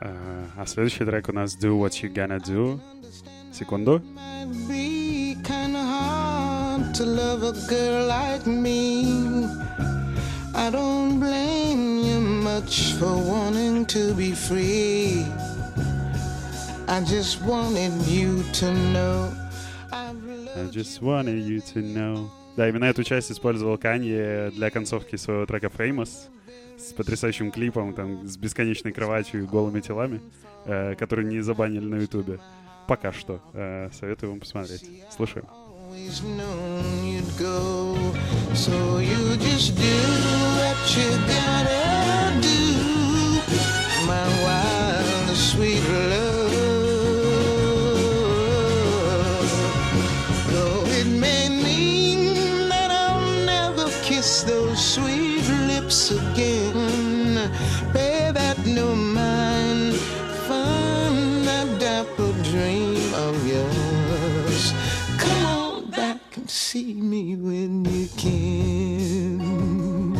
Э, 0.00 0.46
А 0.56 0.66
следующий 0.66 1.04
трек 1.04 1.28
у 1.28 1.32
нас 1.32 1.56
Do 1.56 1.78
What 1.78 1.92
You 2.02 2.12
Gonna 2.12 2.40
Do. 2.40 2.80
Секунду. 3.52 4.00
Might 4.14 4.68
be 4.68 5.36
kinda 5.44 5.82
hard 5.82 6.94
to 6.94 7.04
love 7.04 7.42
a 7.42 7.52
girl 7.68 8.06
like 8.06 8.46
me. 8.46 9.46
I 10.54 10.70
don't 10.70 11.18
blame 11.20 12.00
you 12.02 12.20
much 12.20 12.94
for 12.98 13.14
wanting 13.16 13.86
to 13.86 14.12
be 14.14 14.32
free. 14.32 15.24
I 16.87 17.01
just 17.01 17.41
wanted 17.43 17.93
you 18.07 18.43
to 18.53 18.73
know 18.91 19.31
I 20.55 20.69
just 20.71 21.01
wanted 21.01 21.43
you 21.45 21.61
to 21.73 21.81
know. 21.81 22.29
Да, 22.55 22.69
именно 22.69 22.85
эту 22.85 23.03
часть 23.03 23.31
использовал 23.31 23.77
Канье 23.77 24.51
для 24.51 24.69
концовки 24.69 25.15
своего 25.15 25.45
трека 25.45 25.67
Famous 25.67 26.29
с 26.77 26.93
потрясающим 26.93 27.51
клипом, 27.51 27.93
там, 27.93 28.27
с 28.27 28.37
бесконечной 28.37 28.91
кроватью 28.91 29.43
и 29.43 29.45
голыми 29.45 29.81
телами, 29.81 30.21
э, 30.65 30.95
который 30.95 31.25
не 31.25 31.41
забанили 31.41 31.85
на 31.85 31.95
Ютубе. 31.95 32.39
Пока 32.87 33.11
что. 33.11 33.39
Э, 33.53 33.89
советую 33.91 34.31
вам 34.31 34.39
посмотреть. 34.39 34.85
Слушаем. 35.15 35.45
always 35.93 36.23
known 36.23 37.05
you'd 37.05 37.37
go. 37.37 37.95
So 38.53 38.97
you 38.97 39.37
just 39.37 39.75
do 39.77 39.97
what 40.57 40.97
you 40.97 41.09
gotta 41.27 42.41
do. 42.41 42.61
My 44.07 44.25
wild, 44.43 45.37
sweet 45.37 45.81
love. 46.09 46.62
Those 54.45 54.79
sweet 54.95 55.47
lips 55.67 56.11
again. 56.11 57.49
Bear 57.93 58.31
that 58.33 58.57
no 58.65 58.95
mind, 58.95 59.95
find 60.47 61.45
that 61.47 61.79
dapper 61.79 62.33
dream 62.43 63.13
of 63.13 63.47
yours. 63.47 64.73
Come 65.17 65.45
on 65.45 65.89
back 65.89 66.37
and 66.37 66.49
see 66.49 66.93
me 66.93 67.35
when 67.35 67.85
you 67.85 68.07
can. 68.17 70.13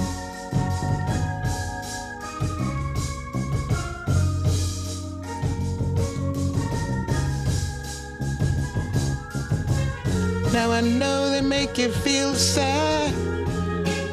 Now 10.54 10.72
I 10.72 10.82
know 10.82 11.32
they 11.32 11.42
make 11.42 11.78
you 11.78 11.92
feel 11.92 12.36
sad. 12.36 13.33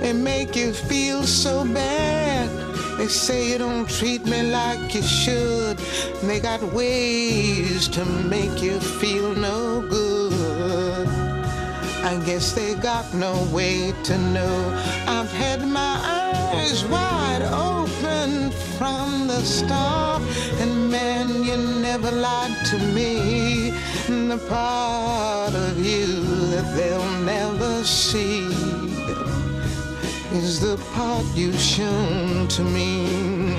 They 0.00 0.14
make 0.14 0.56
you 0.56 0.72
feel 0.72 1.24
so 1.24 1.64
bad. 1.64 2.48
They 2.96 3.06
say 3.06 3.52
you 3.52 3.58
don't 3.58 3.88
treat 3.88 4.24
me 4.24 4.50
like 4.50 4.94
you 4.94 5.02
should. 5.02 5.76
They 6.22 6.40
got 6.40 6.62
ways 6.72 7.86
to 7.88 8.04
make 8.04 8.62
you 8.62 8.80
feel 8.80 9.34
no 9.34 9.82
good. 9.88 11.06
I 12.02 12.18
guess 12.24 12.52
they 12.52 12.74
got 12.76 13.12
no 13.12 13.46
way 13.52 13.92
to 14.04 14.16
know. 14.16 14.56
I've 15.06 15.30
had 15.32 15.68
my 15.68 15.96
eyes 16.02 16.82
wide 16.86 17.42
open 17.42 18.50
from 18.78 19.26
the 19.28 19.42
start. 19.42 20.22
And 20.60 20.90
man, 20.90 21.44
you 21.44 21.58
never 21.80 22.10
lied 22.10 22.56
to 22.70 22.78
me. 22.78 23.74
And 24.08 24.30
The 24.30 24.38
part 24.48 25.54
of 25.54 25.78
you 25.78 26.22
that 26.52 26.74
they'll 26.74 27.10
never 27.20 27.84
see 27.84 28.79
is 30.32 30.60
the 30.60 30.76
part 30.92 31.24
you've 31.34 31.58
shown 31.60 32.46
to 32.48 32.62
me. 32.62 33.56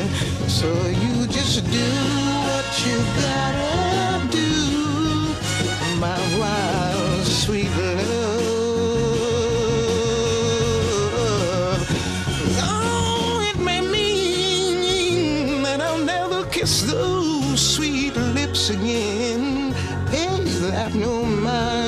So 0.47 0.67
you 1.03 1.28
just 1.28 1.63
do 1.72 1.89
what 2.47 2.86
you 2.86 2.97
gotta 3.22 4.28
do, 4.32 5.34
my 5.99 6.17
wild, 6.39 7.26
sweet 7.26 7.69
love. 7.69 8.41
Oh, 12.59 13.41
it 13.53 13.59
may 13.59 13.82
mean 13.82 15.63
that 15.63 15.82
I'll 15.82 15.97
never 15.97 16.45
kiss 16.45 16.84
those 16.84 17.59
sweet 17.59 18.15
lips 18.15 18.69
again. 18.69 19.74
Hey, 20.09 20.43
that 20.72 20.93
no 20.93 21.24
mind, 21.24 21.81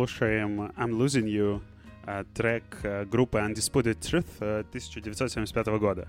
слушаем 0.00 0.62
I'm 0.78 0.92
Losing 0.92 1.26
You, 1.26 1.60
а, 2.06 2.24
трек 2.32 2.64
а, 2.84 3.04
группы 3.04 3.36
Undisputed 3.36 3.98
Truth 3.98 4.28
а, 4.40 4.60
1975 4.60 5.66
года. 5.78 6.08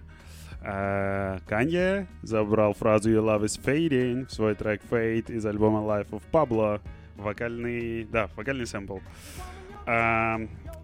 А, 0.63 1.39
Канье 1.45 2.07
забрал 2.21 2.73
фразу 2.73 3.11
Your 3.11 3.25
Love 3.25 3.43
is 3.43 3.61
Fading 3.61 4.27
в 4.27 4.31
свой 4.31 4.55
трек 4.55 4.81
Fade 4.89 5.33
из 5.33 5.45
альбома 5.45 5.79
Life 5.79 6.11
of 6.11 6.21
Pablo. 6.31 6.79
Вокальный, 7.17 8.05
да, 8.05 8.29
вокальный 8.37 8.65
сэмпл. 8.65 8.99
А, 9.85 10.39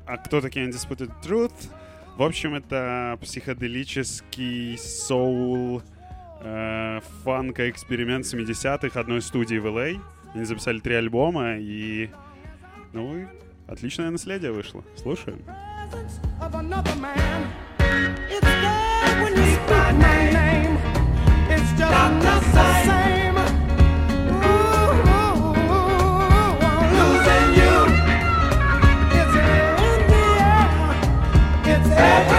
а 0.06 0.18
кто 0.18 0.42
такие 0.42 0.68
Undisputed 0.68 1.12
Truth? 1.24 1.70
В 2.18 2.24
общем, 2.24 2.56
это 2.56 3.18
психоделический 3.22 4.78
соул 4.78 5.82
э, 6.42 7.00
фанка-эксперимент 7.24 8.26
70-х 8.26 9.00
одной 9.00 9.22
студии 9.22 9.60
в 9.60 9.66
LA. 9.66 9.98
Они 10.34 10.44
записали 10.44 10.80
три 10.80 10.96
альбома, 10.96 11.56
и 11.58 12.10
ну, 12.98 13.16
и 13.16 13.28
отличное 13.68 14.10
наследие 14.10 14.52
вышло. 14.52 14.84
Слушаем. 14.96 15.44
everywhere. 31.98 32.37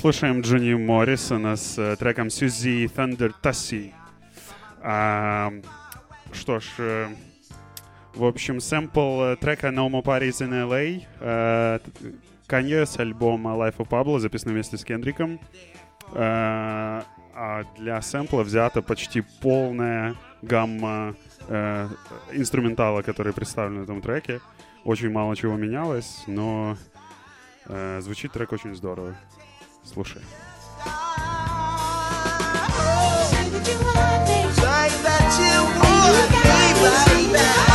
Слушаем 0.00 0.40
Джонни 0.40 0.72
Моррисона 0.72 1.56
с 1.56 1.76
э, 1.76 1.94
треком 1.96 2.30
Сьюзи 2.30 2.86
Thunder 2.86 3.34
Tassi. 3.42 3.92
А, 4.80 5.52
что 6.32 6.58
ж, 6.58 6.64
э, 6.78 7.08
в 8.14 8.24
общем, 8.24 8.60
сэмпл 8.60 9.22
э, 9.24 9.36
трека 9.36 9.66
No 9.66 9.90
More 9.90 10.02
Parties 10.02 10.40
in 10.40 10.52
LA. 11.20 11.82
Канье 12.46 12.86
с 12.86 12.98
альбома 12.98 13.50
Life 13.50 13.76
of 13.76 13.90
Pablo, 13.90 14.18
записан 14.18 14.52
вместе 14.52 14.78
с 14.78 14.84
Кендриком. 14.84 15.38
А 16.14 17.04
для 17.76 18.00
сэмпла 18.00 18.42
взята 18.42 18.80
почти 18.80 19.22
полная 19.42 20.14
гамма 20.40 21.14
инструментала, 22.32 23.02
который 23.02 23.34
представлен 23.34 23.80
в 23.80 23.82
этом 23.82 24.00
треке. 24.00 24.40
Очень 24.84 25.10
мало 25.10 25.36
чего 25.36 25.56
менялось, 25.56 26.24
но 26.26 26.78
звучит 28.00 28.32
трек 28.32 28.52
очень 28.52 28.74
здорово. 28.74 29.14
Слушай. 29.92 30.22
Baby. 37.32 37.69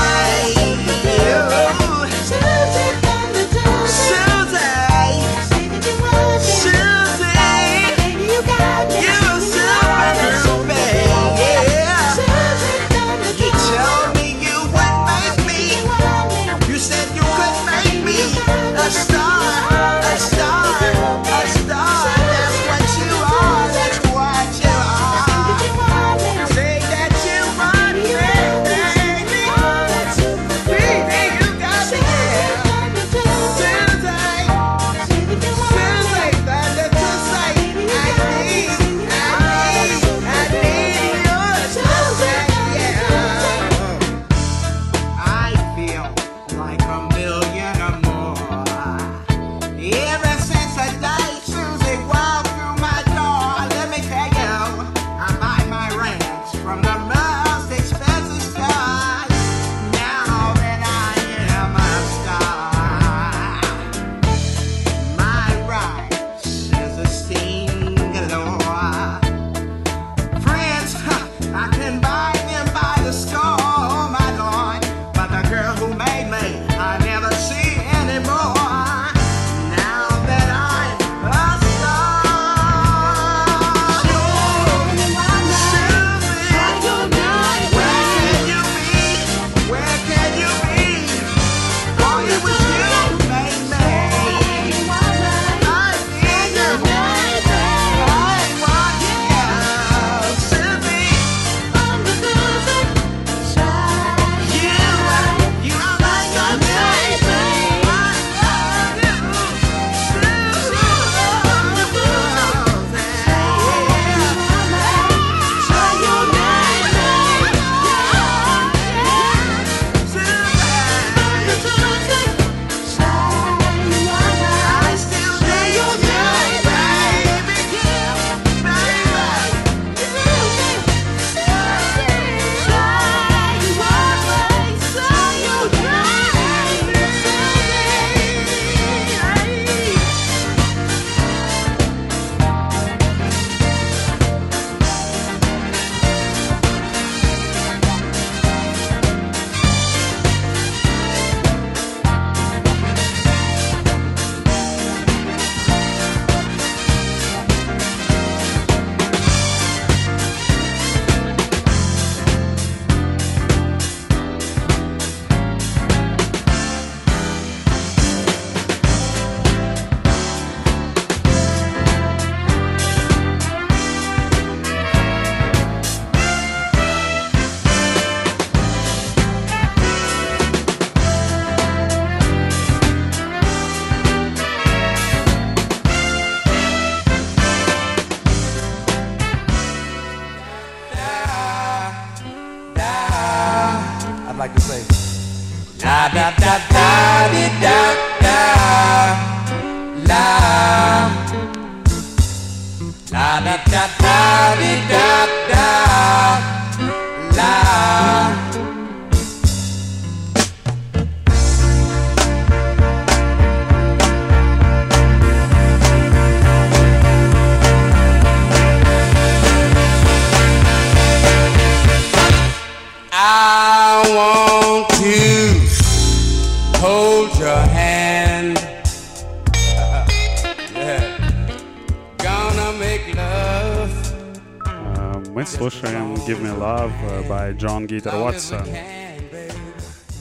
by 237.27 237.53
John 237.53 237.87
Guitar 237.87 238.19
Watson. 238.19 238.67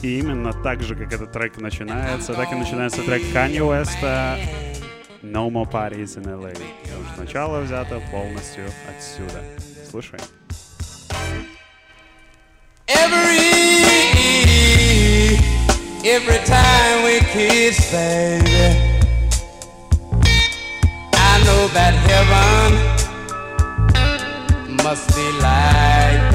И 0.01 0.19
именно 0.19 0.53
так 0.53 0.83
же, 0.83 0.95
как 0.95 1.11
этот 1.13 1.31
трек 1.31 1.57
начинается, 1.59 2.33
так 2.33 2.51
и 2.51 2.55
начинается 2.55 3.01
трек 3.01 3.23
Kanye 3.33 3.61
West 3.61 3.97
э, 4.03 4.37
No 5.23 5.49
More 5.49 5.65
Parties 5.69 6.15
in 6.17 6.25
LA. 6.25 6.51
Потому 6.83 7.05
что 7.11 7.21
начало 7.21 7.61
взято 7.61 7.99
полностью 8.11 8.65
отсюда. 8.87 9.41
Слушаем. 9.89 10.23
Every, 12.87 13.39
every 16.03 16.39
time 16.45 17.03
we 17.03 17.19
kiss, 17.33 17.91
baby, 17.91 18.77
I 21.13 21.41
know 21.45 21.67
that 21.73 21.93
heaven 22.05 22.77
must 24.83 25.07
be 25.15 25.31
like 25.41 26.34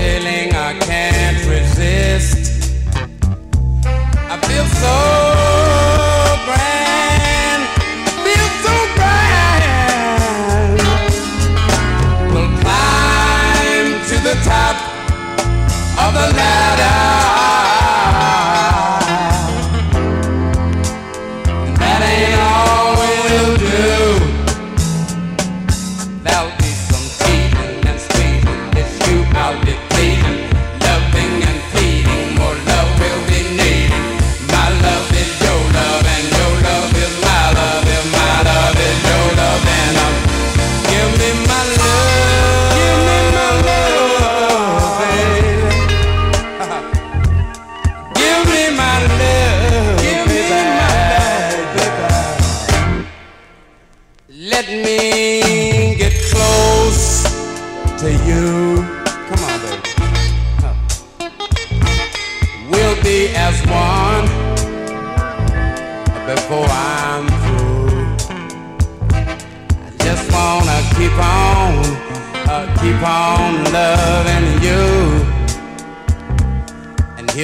feeling 0.00 0.54
I 0.54 0.72
can't 0.78 1.40
resist. 1.46 2.72
I 4.32 4.36
feel 4.46 4.66
so. 4.82 5.29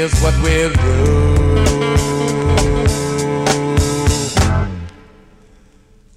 here's 0.07 0.23
what 0.23 0.35
we'll 0.43 0.71
do. 0.71 0.77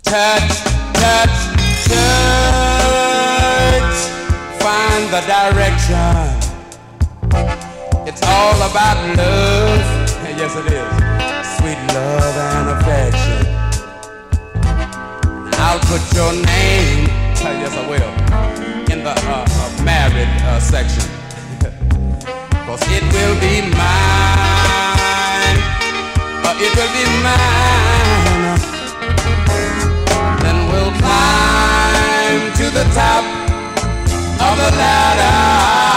Touch, 0.03 0.51
touch, 0.93 1.37
touch. 1.87 2.79
Find 4.61 5.03
the 5.13 5.21
direction. 5.33 6.17
It's 8.07 8.21
all 8.23 8.61
about 8.69 8.97
love. 9.17 9.97
Yes, 10.39 10.55
it 10.55 10.71
is. 10.71 10.89
Sweet 11.57 11.79
love 11.93 12.37
and 12.37 12.69
affection. 12.79 13.43
I'll 15.59 15.81
put 15.81 16.01
your 16.13 16.31
name, 16.31 17.07
yes 17.59 17.73
I 17.75 17.77
will, 17.89 18.13
in 18.93 19.03
the 19.03 19.11
uh, 19.11 19.45
uh, 19.49 19.83
married 19.83 20.29
uh, 20.43 20.59
section. 20.61 21.18
Cause 22.69 22.85
it 22.91 23.01
will 23.01 23.35
be 23.41 23.61
mine. 23.61 25.57
Oh, 26.45 26.53
It 26.61 26.71
will 26.77 26.91
be 26.93 27.03
mine. 27.25 28.61
Then 30.43 30.57
we'll 30.69 30.93
climb 31.01 32.53
to 32.59 32.65
the 32.69 32.85
top 32.93 33.23
Of 34.39 34.55
the 34.61 34.69
ladder. 34.77 35.88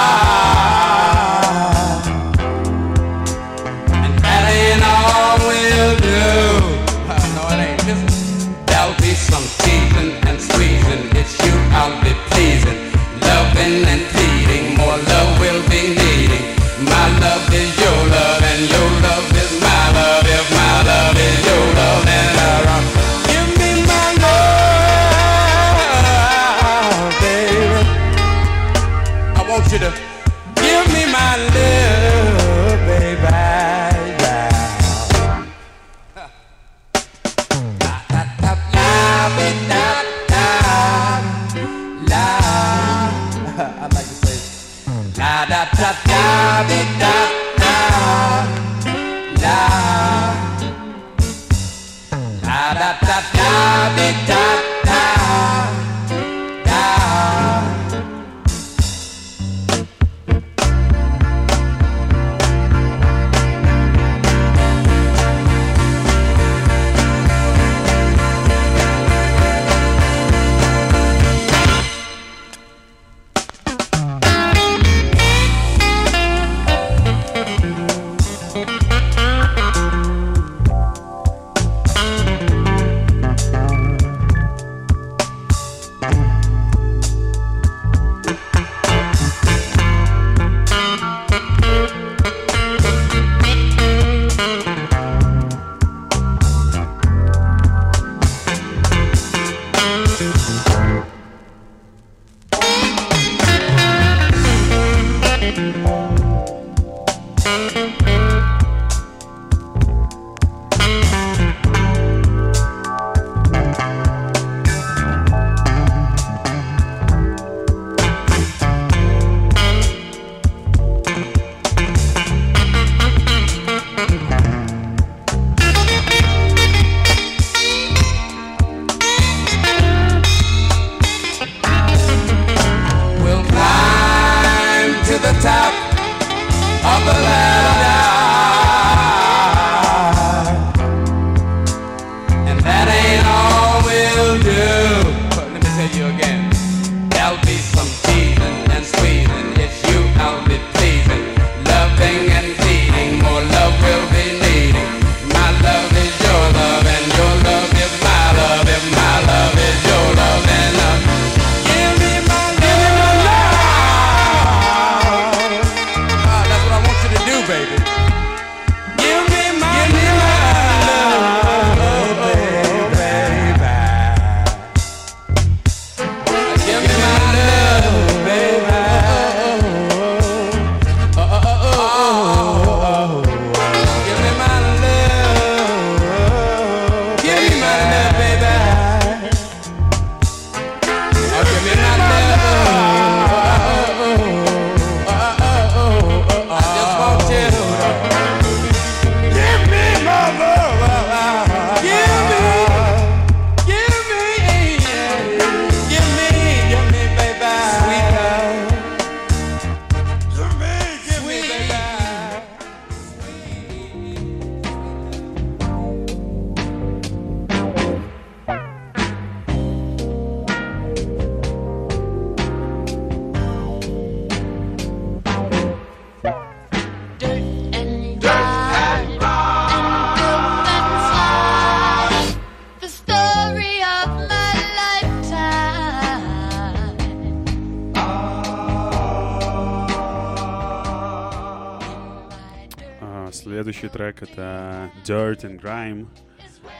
это 244.23 244.91
Dirt 245.05 245.43
and 245.43 245.61
Grime 245.61 246.07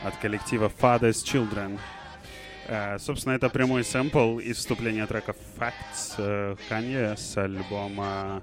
от 0.05 0.17
коллектива 0.17 0.71
Father's 0.81 1.25
Children. 1.25 1.79
Uh, 2.69 2.99
собственно, 2.99 3.35
это 3.35 3.51
прямой 3.51 3.85
сэмпл 3.85 4.39
из 4.39 4.57
вступления 4.59 5.07
трека 5.07 5.35
Facts 5.59 6.17
uh, 6.19 6.59
Kanye 6.71 7.17
с 7.17 7.37
альбома 7.37 8.43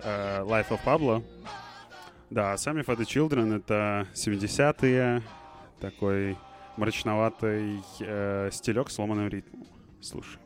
uh, 0.00 0.46
Life 0.46 0.68
of 0.68 0.80
Pablo. 0.84 1.24
Да, 2.30 2.52
а 2.52 2.58
сами 2.58 2.82
Father's 2.82 3.06
Children— 3.06 3.56
это 3.58 4.06
70-е, 4.14 5.22
такой 5.80 6.36
мрачноватый 6.76 7.80
э, 8.00 8.50
стилек 8.52 8.90
сломанным 8.90 9.28
ритмом. 9.28 9.66
Слушай. 10.00 10.38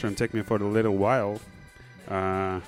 послушаем 0.00 0.14
Take 0.14 0.32
Me 0.32 0.46
For 0.46 0.56
A 0.56 0.82
Little 0.82 0.96
While. 0.96 1.34
Uh, 1.34 1.40
а, 2.08 2.62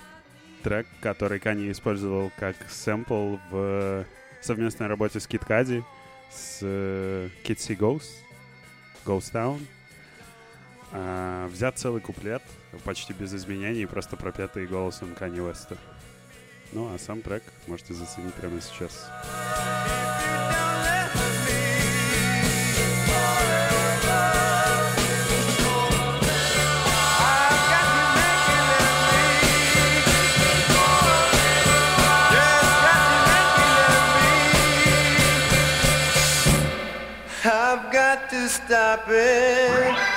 трек, 0.63 0.87
который 1.01 1.41
Кани 1.41 1.71
использовал 1.71 2.31
как 2.39 2.57
сэмпл 2.69 3.37
в 3.51 4.05
совместной 4.41 4.87
работе 4.87 5.19
с 5.19 5.27
Кит 5.27 5.45
Кади, 5.45 5.83
с 6.31 6.59
э, 6.63 7.29
Kitsy 7.45 7.77
Ghost, 7.77 8.11
Ghost 9.05 9.33
Town. 9.33 9.61
Uh, 10.93 11.49
взят 11.49 11.79
целый 11.79 12.03
куплет, 12.03 12.43
почти 12.85 13.15
без 13.15 13.35
изменений, 13.35 13.87
просто 13.87 14.17
пропетый 14.17 14.67
голосом 14.67 15.15
Кани 15.19 15.41
Уэста. 15.41 15.79
Ну 16.73 16.95
а 16.95 16.99
сам 16.99 17.23
трек 17.23 17.43
можете 17.67 17.95
заценить 17.95 18.35
прямо 18.35 18.61
сейчас. 18.61 18.93
Сейчас. 18.93 19.82
to 38.33 38.49
stop 38.49 39.05
it. 39.09 40.12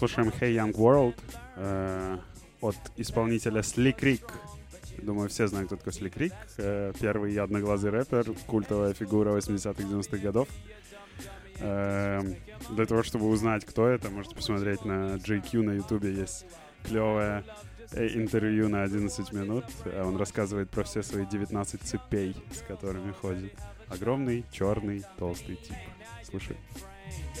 Слушаем 0.00 0.30
Hey 0.30 0.54
Young 0.54 0.72
World 0.72 1.14
э, 1.56 2.18
от 2.62 2.76
исполнителя 2.96 3.60
Slick 3.60 3.98
Rick. 4.00 4.22
Думаю, 5.02 5.28
все 5.28 5.46
знают, 5.46 5.66
кто 5.66 5.76
такой 5.76 5.92
Slick 5.92 6.14
Rick. 6.14 6.32
Э, 6.56 6.94
первый 6.98 7.36
одноглазый 7.36 7.90
рэпер, 7.90 8.32
культовая 8.46 8.94
фигура 8.94 9.36
80-х, 9.36 9.82
90-х 9.82 10.16
годов. 10.16 10.48
Э, 11.58 12.22
для 12.70 12.86
того, 12.86 13.02
чтобы 13.02 13.26
узнать, 13.26 13.66
кто 13.66 13.88
это, 13.88 14.08
можете 14.08 14.34
посмотреть 14.34 14.86
на 14.86 15.16
JQ 15.16 15.62
на 15.64 15.72
ютубе. 15.72 16.14
Есть 16.14 16.46
клевое 16.84 17.44
э, 17.92 18.08
интервью 18.14 18.70
на 18.70 18.84
11 18.84 19.32
минут. 19.34 19.66
Э, 19.84 20.02
Он 20.02 20.16
рассказывает 20.16 20.70
про 20.70 20.82
все 20.84 21.02
свои 21.02 21.26
19 21.26 21.82
цепей, 21.82 22.34
с 22.54 22.62
которыми 22.62 23.12
ходит. 23.12 23.52
Огромный, 23.88 24.46
черный, 24.50 25.04
толстый 25.18 25.56
тип. 25.56 25.76
Слушай. 26.24 26.56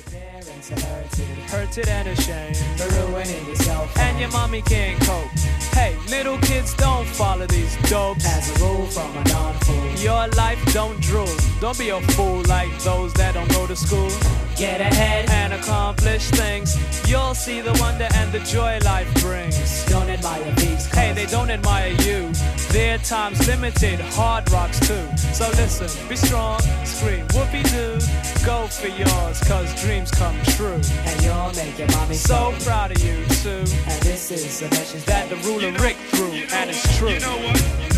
Parents 0.06 0.70
are 0.72 0.80
hurted, 0.80 1.38
hurted 1.50 1.88
and 1.88 2.08
ashamed 2.08 2.56
for 2.78 2.88
ruining 3.00 3.46
yourself. 3.46 3.96
And 3.98 4.18
your 4.18 4.30
mommy 4.30 4.62
can't 4.62 5.00
cope. 5.02 5.30
Hey, 5.72 5.96
little 6.08 6.38
kids 6.38 6.74
don't 6.74 7.06
follow 7.06 7.46
these 7.46 7.76
dopes. 7.88 8.24
As 8.26 8.50
a 8.50 8.64
rule, 8.64 8.86
from 8.86 9.16
a 9.16 9.24
non-fool. 9.28 9.90
Your 10.02 10.28
life 10.28 10.60
don't 10.72 11.00
drool. 11.00 11.28
Don't 11.60 11.78
be 11.78 11.90
a 11.90 12.00
fool 12.12 12.42
like 12.48 12.70
those 12.82 13.12
that 13.14 13.34
don't 13.34 13.50
go 13.50 13.66
to 13.66 13.76
school. 13.76 14.10
Get 14.56 14.80
ahead 14.80 15.30
and 15.30 15.52
accomplish 15.52 16.28
things. 16.30 16.76
You'll 17.08 17.34
see 17.34 17.60
the 17.60 17.72
wonder 17.80 18.08
and 18.14 18.32
the 18.32 18.40
joy 18.40 18.78
life 18.84 19.12
brings. 19.22 19.86
Don't 19.86 20.08
admire 20.08 20.52
these. 20.56 20.86
Hey, 20.86 21.12
they 21.12 21.26
don't 21.26 21.50
admire 21.50 21.92
you. 22.02 22.32
Their 22.70 22.98
time's 22.98 23.44
limited, 23.48 23.98
hard 23.98 24.48
rocks 24.52 24.78
too. 24.78 25.04
So 25.34 25.48
listen, 25.50 26.08
be 26.08 26.14
strong, 26.14 26.60
scream 26.84 27.26
whoopee 27.34 27.64
doo. 27.64 27.98
Go 28.46 28.68
for 28.68 28.86
yours, 28.86 29.40
cause 29.40 29.74
dreams 29.82 30.12
come 30.12 30.36
true. 30.56 30.80
And 31.04 31.22
you'll 31.22 31.52
make 31.54 31.76
your 31.76 31.88
mommy 31.88 32.14
so 32.14 32.54
proud 32.60 32.92
of 32.92 33.02
you 33.02 33.24
too. 33.42 33.64
And 33.88 34.02
this 34.02 34.30
is 34.30 34.62
a 34.62 34.70
message 34.70 35.04
that 35.06 35.28
the 35.28 35.36
ruler 35.36 35.72
Rick 35.82 35.96
threw, 36.14 36.30
and 36.30 36.70
it's 36.70 36.96
true. 36.96 37.10
You 37.10 37.20
know 37.20 37.36
what? 37.38 37.89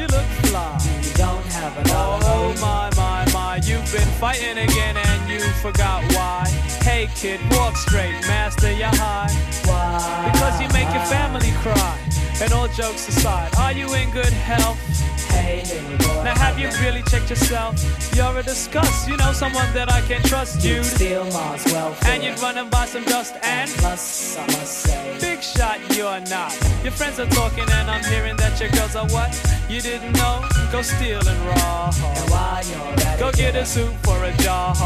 Hey, 0.00 0.06
don't 0.06 0.12
you 0.12 0.18
look 0.18 0.26
fly? 0.48 0.78
You 1.02 1.12
don't 1.12 1.46
have 1.52 1.76
a 1.76 1.82
oh, 1.92 2.20
oh, 2.22 2.60
my, 2.60 2.90
my, 2.96 3.32
my. 3.32 3.56
You've 3.56 3.92
been 3.92 4.08
fighting 4.18 4.56
again 4.56 4.96
and 4.96 5.30
you 5.30 5.40
forgot 5.60 6.02
why. 6.14 6.46
Hey, 6.80 7.08
kid, 7.14 7.38
walk 7.50 7.76
straight, 7.76 8.18
master 8.22 8.72
your 8.72 8.88
high. 8.88 9.28
Why? 9.66 10.30
Because 10.32 10.58
you 10.58 10.68
make 10.68 10.88
your 10.94 11.04
family 11.04 11.52
cry. 11.60 11.98
And 12.40 12.50
all 12.54 12.68
jokes 12.68 13.08
aside, 13.08 13.54
are 13.56 13.72
you 13.72 13.92
in 13.94 14.10
good 14.10 14.32
health? 14.32 14.78
Now 16.24 16.34
have 16.34 16.58
you 16.58 16.68
really 16.84 17.02
checked 17.02 17.30
yourself? 17.30 17.74
You're 18.14 18.36
a 18.38 18.42
disgust, 18.42 19.08
you 19.08 19.16
know 19.16 19.32
someone 19.32 19.72
that 19.72 19.90
I 19.90 20.00
can 20.02 20.22
trust 20.22 20.64
you. 20.64 20.82
Steal 20.84 21.24
Mars 21.32 21.64
welfare. 21.66 22.12
And 22.12 22.22
you'd 22.22 22.38
run 22.40 22.58
and 22.58 22.70
buy 22.70 22.86
some 22.86 23.04
dust 23.04 23.34
and 23.42 23.70
plus 23.78 24.36
I 24.36 24.46
must 24.46 24.78
say 24.84 25.18
Big 25.20 25.42
shot 25.42 25.78
you're 25.96 26.20
not. 26.28 26.52
Your 26.82 26.92
friends 26.92 27.18
are 27.18 27.26
talking 27.26 27.64
and 27.68 27.90
I'm 27.90 28.04
hearing 28.04 28.36
that 28.36 28.60
your 28.60 28.70
girls 28.70 28.96
are 28.96 29.08
what? 29.08 29.32
You 29.68 29.80
didn't 29.80 30.12
know? 30.12 30.44
Go 30.72 30.82
steal 30.82 31.26
and 31.26 31.40
rob. 31.46 31.94
And 32.02 32.30
while 32.30 32.64
you're 32.66 33.06
at 33.06 33.18
Go 33.18 33.32
get 33.32 33.54
a 33.56 33.64
suit 33.64 33.92
for 34.02 34.22
a 34.24 34.32
job. 34.38 34.76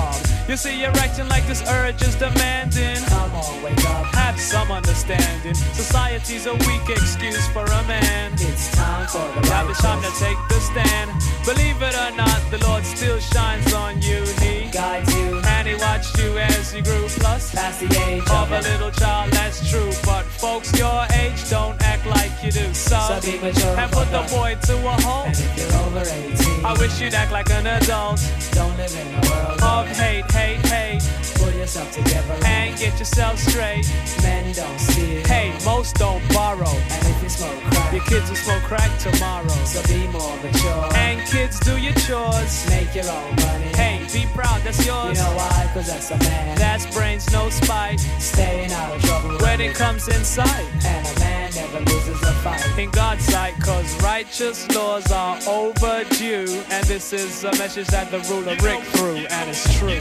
You 0.48 0.56
see 0.56 0.78
you're 0.80 0.96
acting 0.98 1.28
like 1.28 1.46
this 1.46 1.62
urge 1.68 2.02
is 2.02 2.16
demanding. 2.16 3.02
Come 3.06 3.32
on, 3.32 3.62
wake 3.62 3.84
up. 3.86 4.04
Have 4.14 4.38
some 4.38 4.70
understanding. 4.70 5.54
Society's 5.54 6.46
a 6.46 6.54
weak 6.54 6.88
excuse 6.88 7.46
for 7.48 7.64
a 7.64 7.82
man. 7.88 8.32
It's 8.34 8.70
time 8.72 9.06
for 9.08 9.24
the 9.40 9.48
Now 9.48 9.68
it's 9.68 9.80
time 9.80 10.02
to 10.02 10.10
take 10.20 10.33
the 10.48 10.60
stand. 10.60 11.10
Believe 11.44 11.80
it 11.82 11.94
or 11.94 12.16
not, 12.16 12.40
the 12.50 12.58
Lord 12.66 12.84
still 12.84 13.18
shines 13.18 13.72
on 13.72 14.00
you. 14.02 14.24
He 14.40 14.70
guides 14.70 15.14
you. 15.14 15.43
He 15.64 15.74
watched 15.76 16.18
you 16.18 16.36
as 16.36 16.74
you 16.74 16.82
grew. 16.82 17.08
Plus, 17.08 17.54
past 17.54 17.80
the 17.80 17.86
age 18.06 18.28
of 18.28 18.52
a 18.52 18.60
little 18.60 18.90
child, 18.90 19.32
that's 19.32 19.58
true. 19.70 19.90
But 20.04 20.24
folks 20.24 20.76
your 20.78 21.06
age 21.14 21.48
don't 21.48 21.80
act 21.82 22.04
like 22.06 22.32
you 22.44 22.52
do. 22.52 22.74
So, 22.74 22.98
be 23.24 23.38
mature 23.38 23.74
and 23.78 23.90
put 23.90 24.10
the 24.10 24.22
boy 24.30 24.58
to 24.66 24.74
a 24.76 24.94
halt. 25.00 25.26
And 25.28 25.36
if 25.36 25.56
you're 25.56 25.80
over 25.80 26.04
18, 26.04 26.64
I 26.66 26.72
wish 26.78 27.00
you'd 27.00 27.14
act 27.14 27.32
like 27.32 27.48
an 27.50 27.66
adult. 27.66 28.20
Don't 28.52 28.76
live 28.76 28.92
in 28.92 29.08
a 29.14 29.20
world 29.30 29.62
of 29.62 29.86
hate, 29.96 30.30
hate, 30.32 30.60
hate. 30.66 31.02
Pull 31.36 31.52
yourself 31.52 31.90
together 31.92 32.36
and 32.44 32.76
get 32.78 32.98
yourself 32.98 33.38
straight. 33.38 33.86
Men 34.22 34.52
don't 34.52 34.78
steal. 34.78 35.26
Hey, 35.26 35.52
most 35.64 35.96
don't 35.96 36.22
borrow. 36.28 36.68
And 36.68 37.06
if 37.08 37.22
you 37.22 37.28
smoke 37.30 37.60
crack, 37.72 37.92
your 37.92 38.04
kids 38.04 38.28
will 38.28 38.36
smoke 38.36 38.62
crack 38.64 38.92
tomorrow. 38.98 39.48
So 39.64 39.82
be 39.88 40.06
more 40.08 40.36
mature. 40.42 40.88
And 40.94 41.20
kids, 41.28 41.58
do 41.60 41.78
your 41.78 41.94
chores. 42.04 42.68
Make 42.68 42.94
your 42.94 43.08
own 43.08 43.36
money. 43.36 43.72
Hey, 43.80 44.06
be 44.12 44.26
proud, 44.34 44.60
that's 44.62 44.84
yours. 44.84 45.16
You 45.16 45.24
know 45.24 45.36
why? 45.36 45.53
Cause 45.74 45.88
that's 45.88 46.12
a 46.12 46.18
man. 46.18 46.56
That's 46.56 46.86
brains, 46.96 47.32
no 47.32 47.50
spite. 47.50 47.98
Staying 48.20 48.70
out 48.70 48.94
of 48.94 49.02
trouble 49.02 49.36
when 49.38 49.60
it 49.60 49.74
comes 49.74 50.06
inside. 50.06 50.64
And 50.84 51.04
a 51.04 51.18
man 51.18 51.50
never 51.52 51.80
loses 51.80 52.22
a 52.22 52.32
fight. 52.44 52.78
In 52.78 52.90
God's 52.90 53.24
sight, 53.24 53.54
cause 53.60 54.00
righteous 54.00 54.70
laws 54.72 55.10
are 55.10 55.36
overdue. 55.48 56.62
And 56.70 56.86
this 56.86 57.12
is 57.12 57.42
a 57.42 57.50
message 57.58 57.88
that 57.88 58.12
the 58.12 58.20
ruler 58.32 58.54
Rick 58.62 58.84
threw, 58.94 59.16
and 59.16 59.50
it's 59.50 59.76
true. 59.76 59.98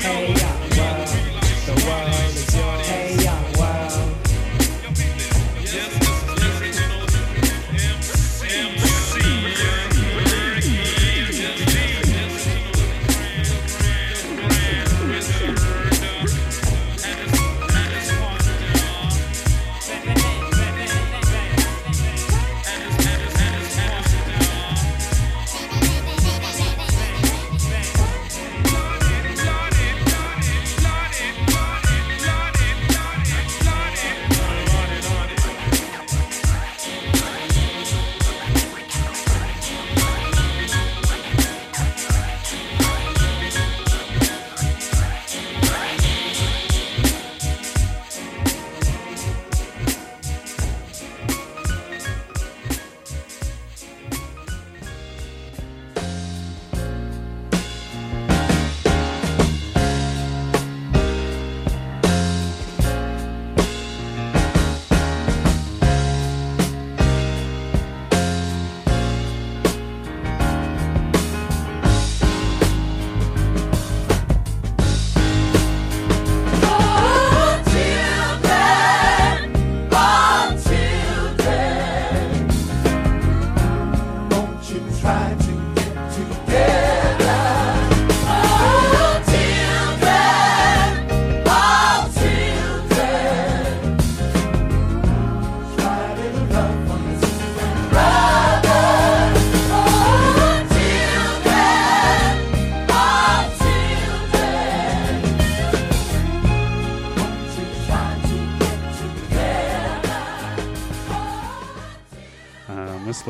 Hey, 0.00 0.32
young 0.32 0.60
world, 0.78 1.08
the 1.66 1.84
world 1.86 2.17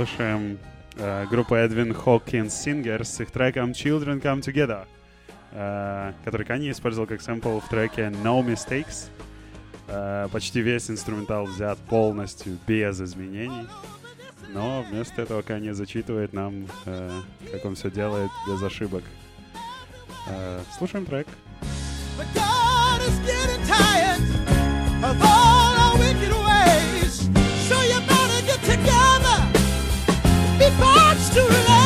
слушаем 0.06 0.58
Э, 1.00 1.26
группа 1.30 1.54
Edwin 1.64 1.94
Hawkins 2.04 2.48
Singers 2.48 3.04
с 3.04 3.20
их 3.20 3.30
треком 3.30 3.70
Children 3.70 4.20
Come 4.20 4.40
Together, 4.40 4.86
э, 5.52 6.12
который 6.24 6.44
Канье 6.44 6.72
использовал 6.72 7.06
как 7.06 7.22
сэмпл 7.22 7.60
в 7.60 7.68
треке 7.68 8.10
No 8.24 8.44
Mistakes. 8.44 9.08
Э, 9.86 10.26
почти 10.32 10.60
весь 10.60 10.90
инструментал 10.90 11.44
взят 11.44 11.78
полностью 11.78 12.58
без 12.66 13.00
изменений. 13.00 13.68
Но 14.52 14.84
вместо 14.90 15.22
этого 15.22 15.42
Канье 15.42 15.72
зачитывает 15.72 16.32
нам, 16.32 16.66
э, 16.86 17.20
как 17.52 17.64
он 17.64 17.76
все 17.76 17.90
делает 17.90 18.30
без 18.48 18.60
ошибок. 18.60 19.04
Э, 20.28 20.60
слушаем 20.76 21.06
трек. 21.06 21.28
But 22.18 22.26
God 22.34 23.00
is 23.02 23.18
getting 23.20 23.64
tired 23.68 24.20
of 25.04 25.22
all 25.22 25.76
our 25.76 25.96
wicked 25.98 26.32
ways. 26.32 26.97
much 30.78 31.30
to 31.30 31.42
love. 31.42 31.77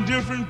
different 0.00 0.41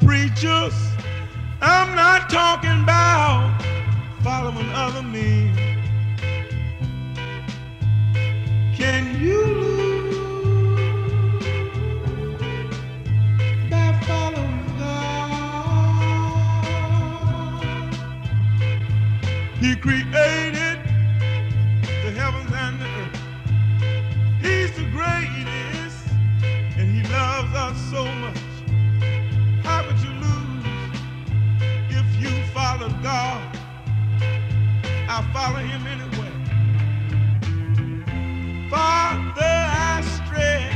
God? 33.02 33.58
I 35.10 35.24
follow 35.34 35.60
him 35.60 35.88
anyway. 35.88 36.32
Father, 38.70 39.42
I 39.42 40.02
stretch, 40.02 40.74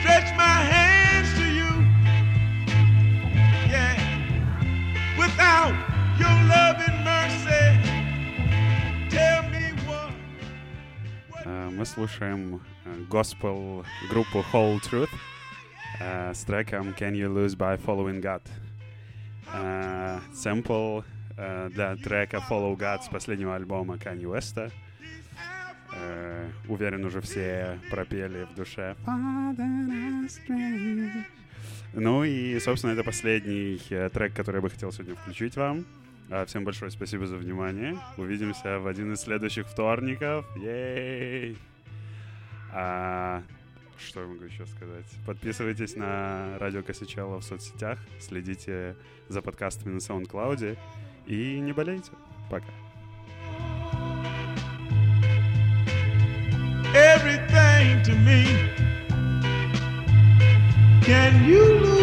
stretch 0.00 0.36
my 0.36 0.56
hands 0.74 1.30
to 1.38 1.46
you. 1.58 1.70
Yeah. 3.70 3.94
Without 5.16 5.74
your 6.18 6.36
love 6.50 6.76
and 6.80 7.04
mercy, 7.04 7.66
tell 9.08 9.42
me 9.50 9.72
what. 9.86 10.12
Э, 11.46 11.70
Мы 11.70 11.76
мы 11.76 11.86
слушаем 11.86 12.60
э, 12.84 13.04
госпел 13.08 13.84
группу 14.08 14.44
Whole 14.52 14.80
Truth 14.80 15.10
э, 16.00 16.34
с 16.34 16.42
треком 16.44 16.88
Can 16.98 17.12
You 17.12 17.28
Lose 17.32 17.54
by 17.54 17.76
Following 17.76 18.20
God. 18.20 18.42
Э, 19.53 20.19
Сэмпл 20.33 21.01
э, 21.37 21.69
для 21.73 21.95
трека 21.97 22.37
Follow 22.49 22.75
God 22.77 23.03
с 23.03 23.07
последнего 23.07 23.55
альбома 23.55 23.95
Kanye 23.95 24.23
West. 24.23 24.71
Э, 25.93 26.49
Уверен, 26.67 27.05
уже 27.05 27.21
все 27.21 27.79
пропели 27.89 28.47
в 28.51 28.55
душе. 28.55 28.95
Ну 31.93 32.23
и, 32.25 32.59
собственно, 32.59 32.91
это 32.91 33.03
последний 33.03 33.81
э, 33.89 34.09
трек, 34.09 34.33
который 34.33 34.57
я 34.57 34.61
бы 34.61 34.69
хотел 34.69 34.91
сегодня 34.91 35.15
включить 35.15 35.55
вам. 35.55 35.85
А, 36.29 36.45
Всем 36.45 36.63
большое 36.63 36.91
спасибо 36.91 37.27
за 37.27 37.37
внимание. 37.37 37.97
Увидимся 38.17 38.79
в 38.79 38.87
один 38.87 39.13
из 39.13 39.21
следующих 39.21 39.67
вторников. 39.67 40.45
Ей! 40.57 41.57
А, 42.73 43.43
что 43.97 44.21
я 44.21 44.27
могу 44.27 44.43
еще 44.43 44.65
сказать? 44.65 45.05
Подписывайтесь 45.25 45.95
на 45.95 46.57
Радио 46.59 46.83
Косичало 46.83 47.39
в 47.39 47.43
соцсетях, 47.43 47.99
следите 48.19 48.95
за 49.29 49.41
подкастами 49.41 49.93
на 49.93 49.97
SoundCloud 49.97 50.77
и 51.27 51.59
не 51.59 51.73
болейте. 51.73 52.11
Пока. 52.49 52.71
everything 56.95 58.01
to 58.03 58.15
me. 58.15 58.45
Can 61.03 61.45
you 61.45 61.63
lose 61.81 61.94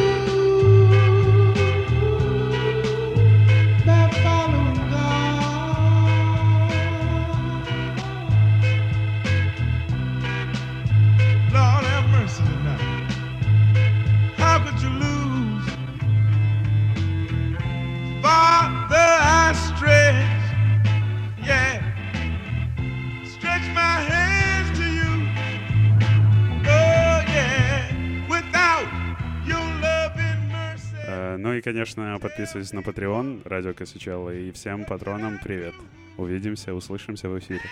Ну 31.43 31.53
и, 31.55 31.61
конечно, 31.61 32.17
подписывайтесь 32.21 32.73
на 32.73 32.83
Patreon 32.83 33.43
Радио 33.45 33.75
Косичало 33.75 34.31
и 34.31 34.53
всем 34.53 34.85
патронам 34.85 35.41
привет. 35.43 35.75
Увидимся, 36.17 36.73
услышимся 36.73 37.29
в 37.29 37.37
эфире. 37.37 37.63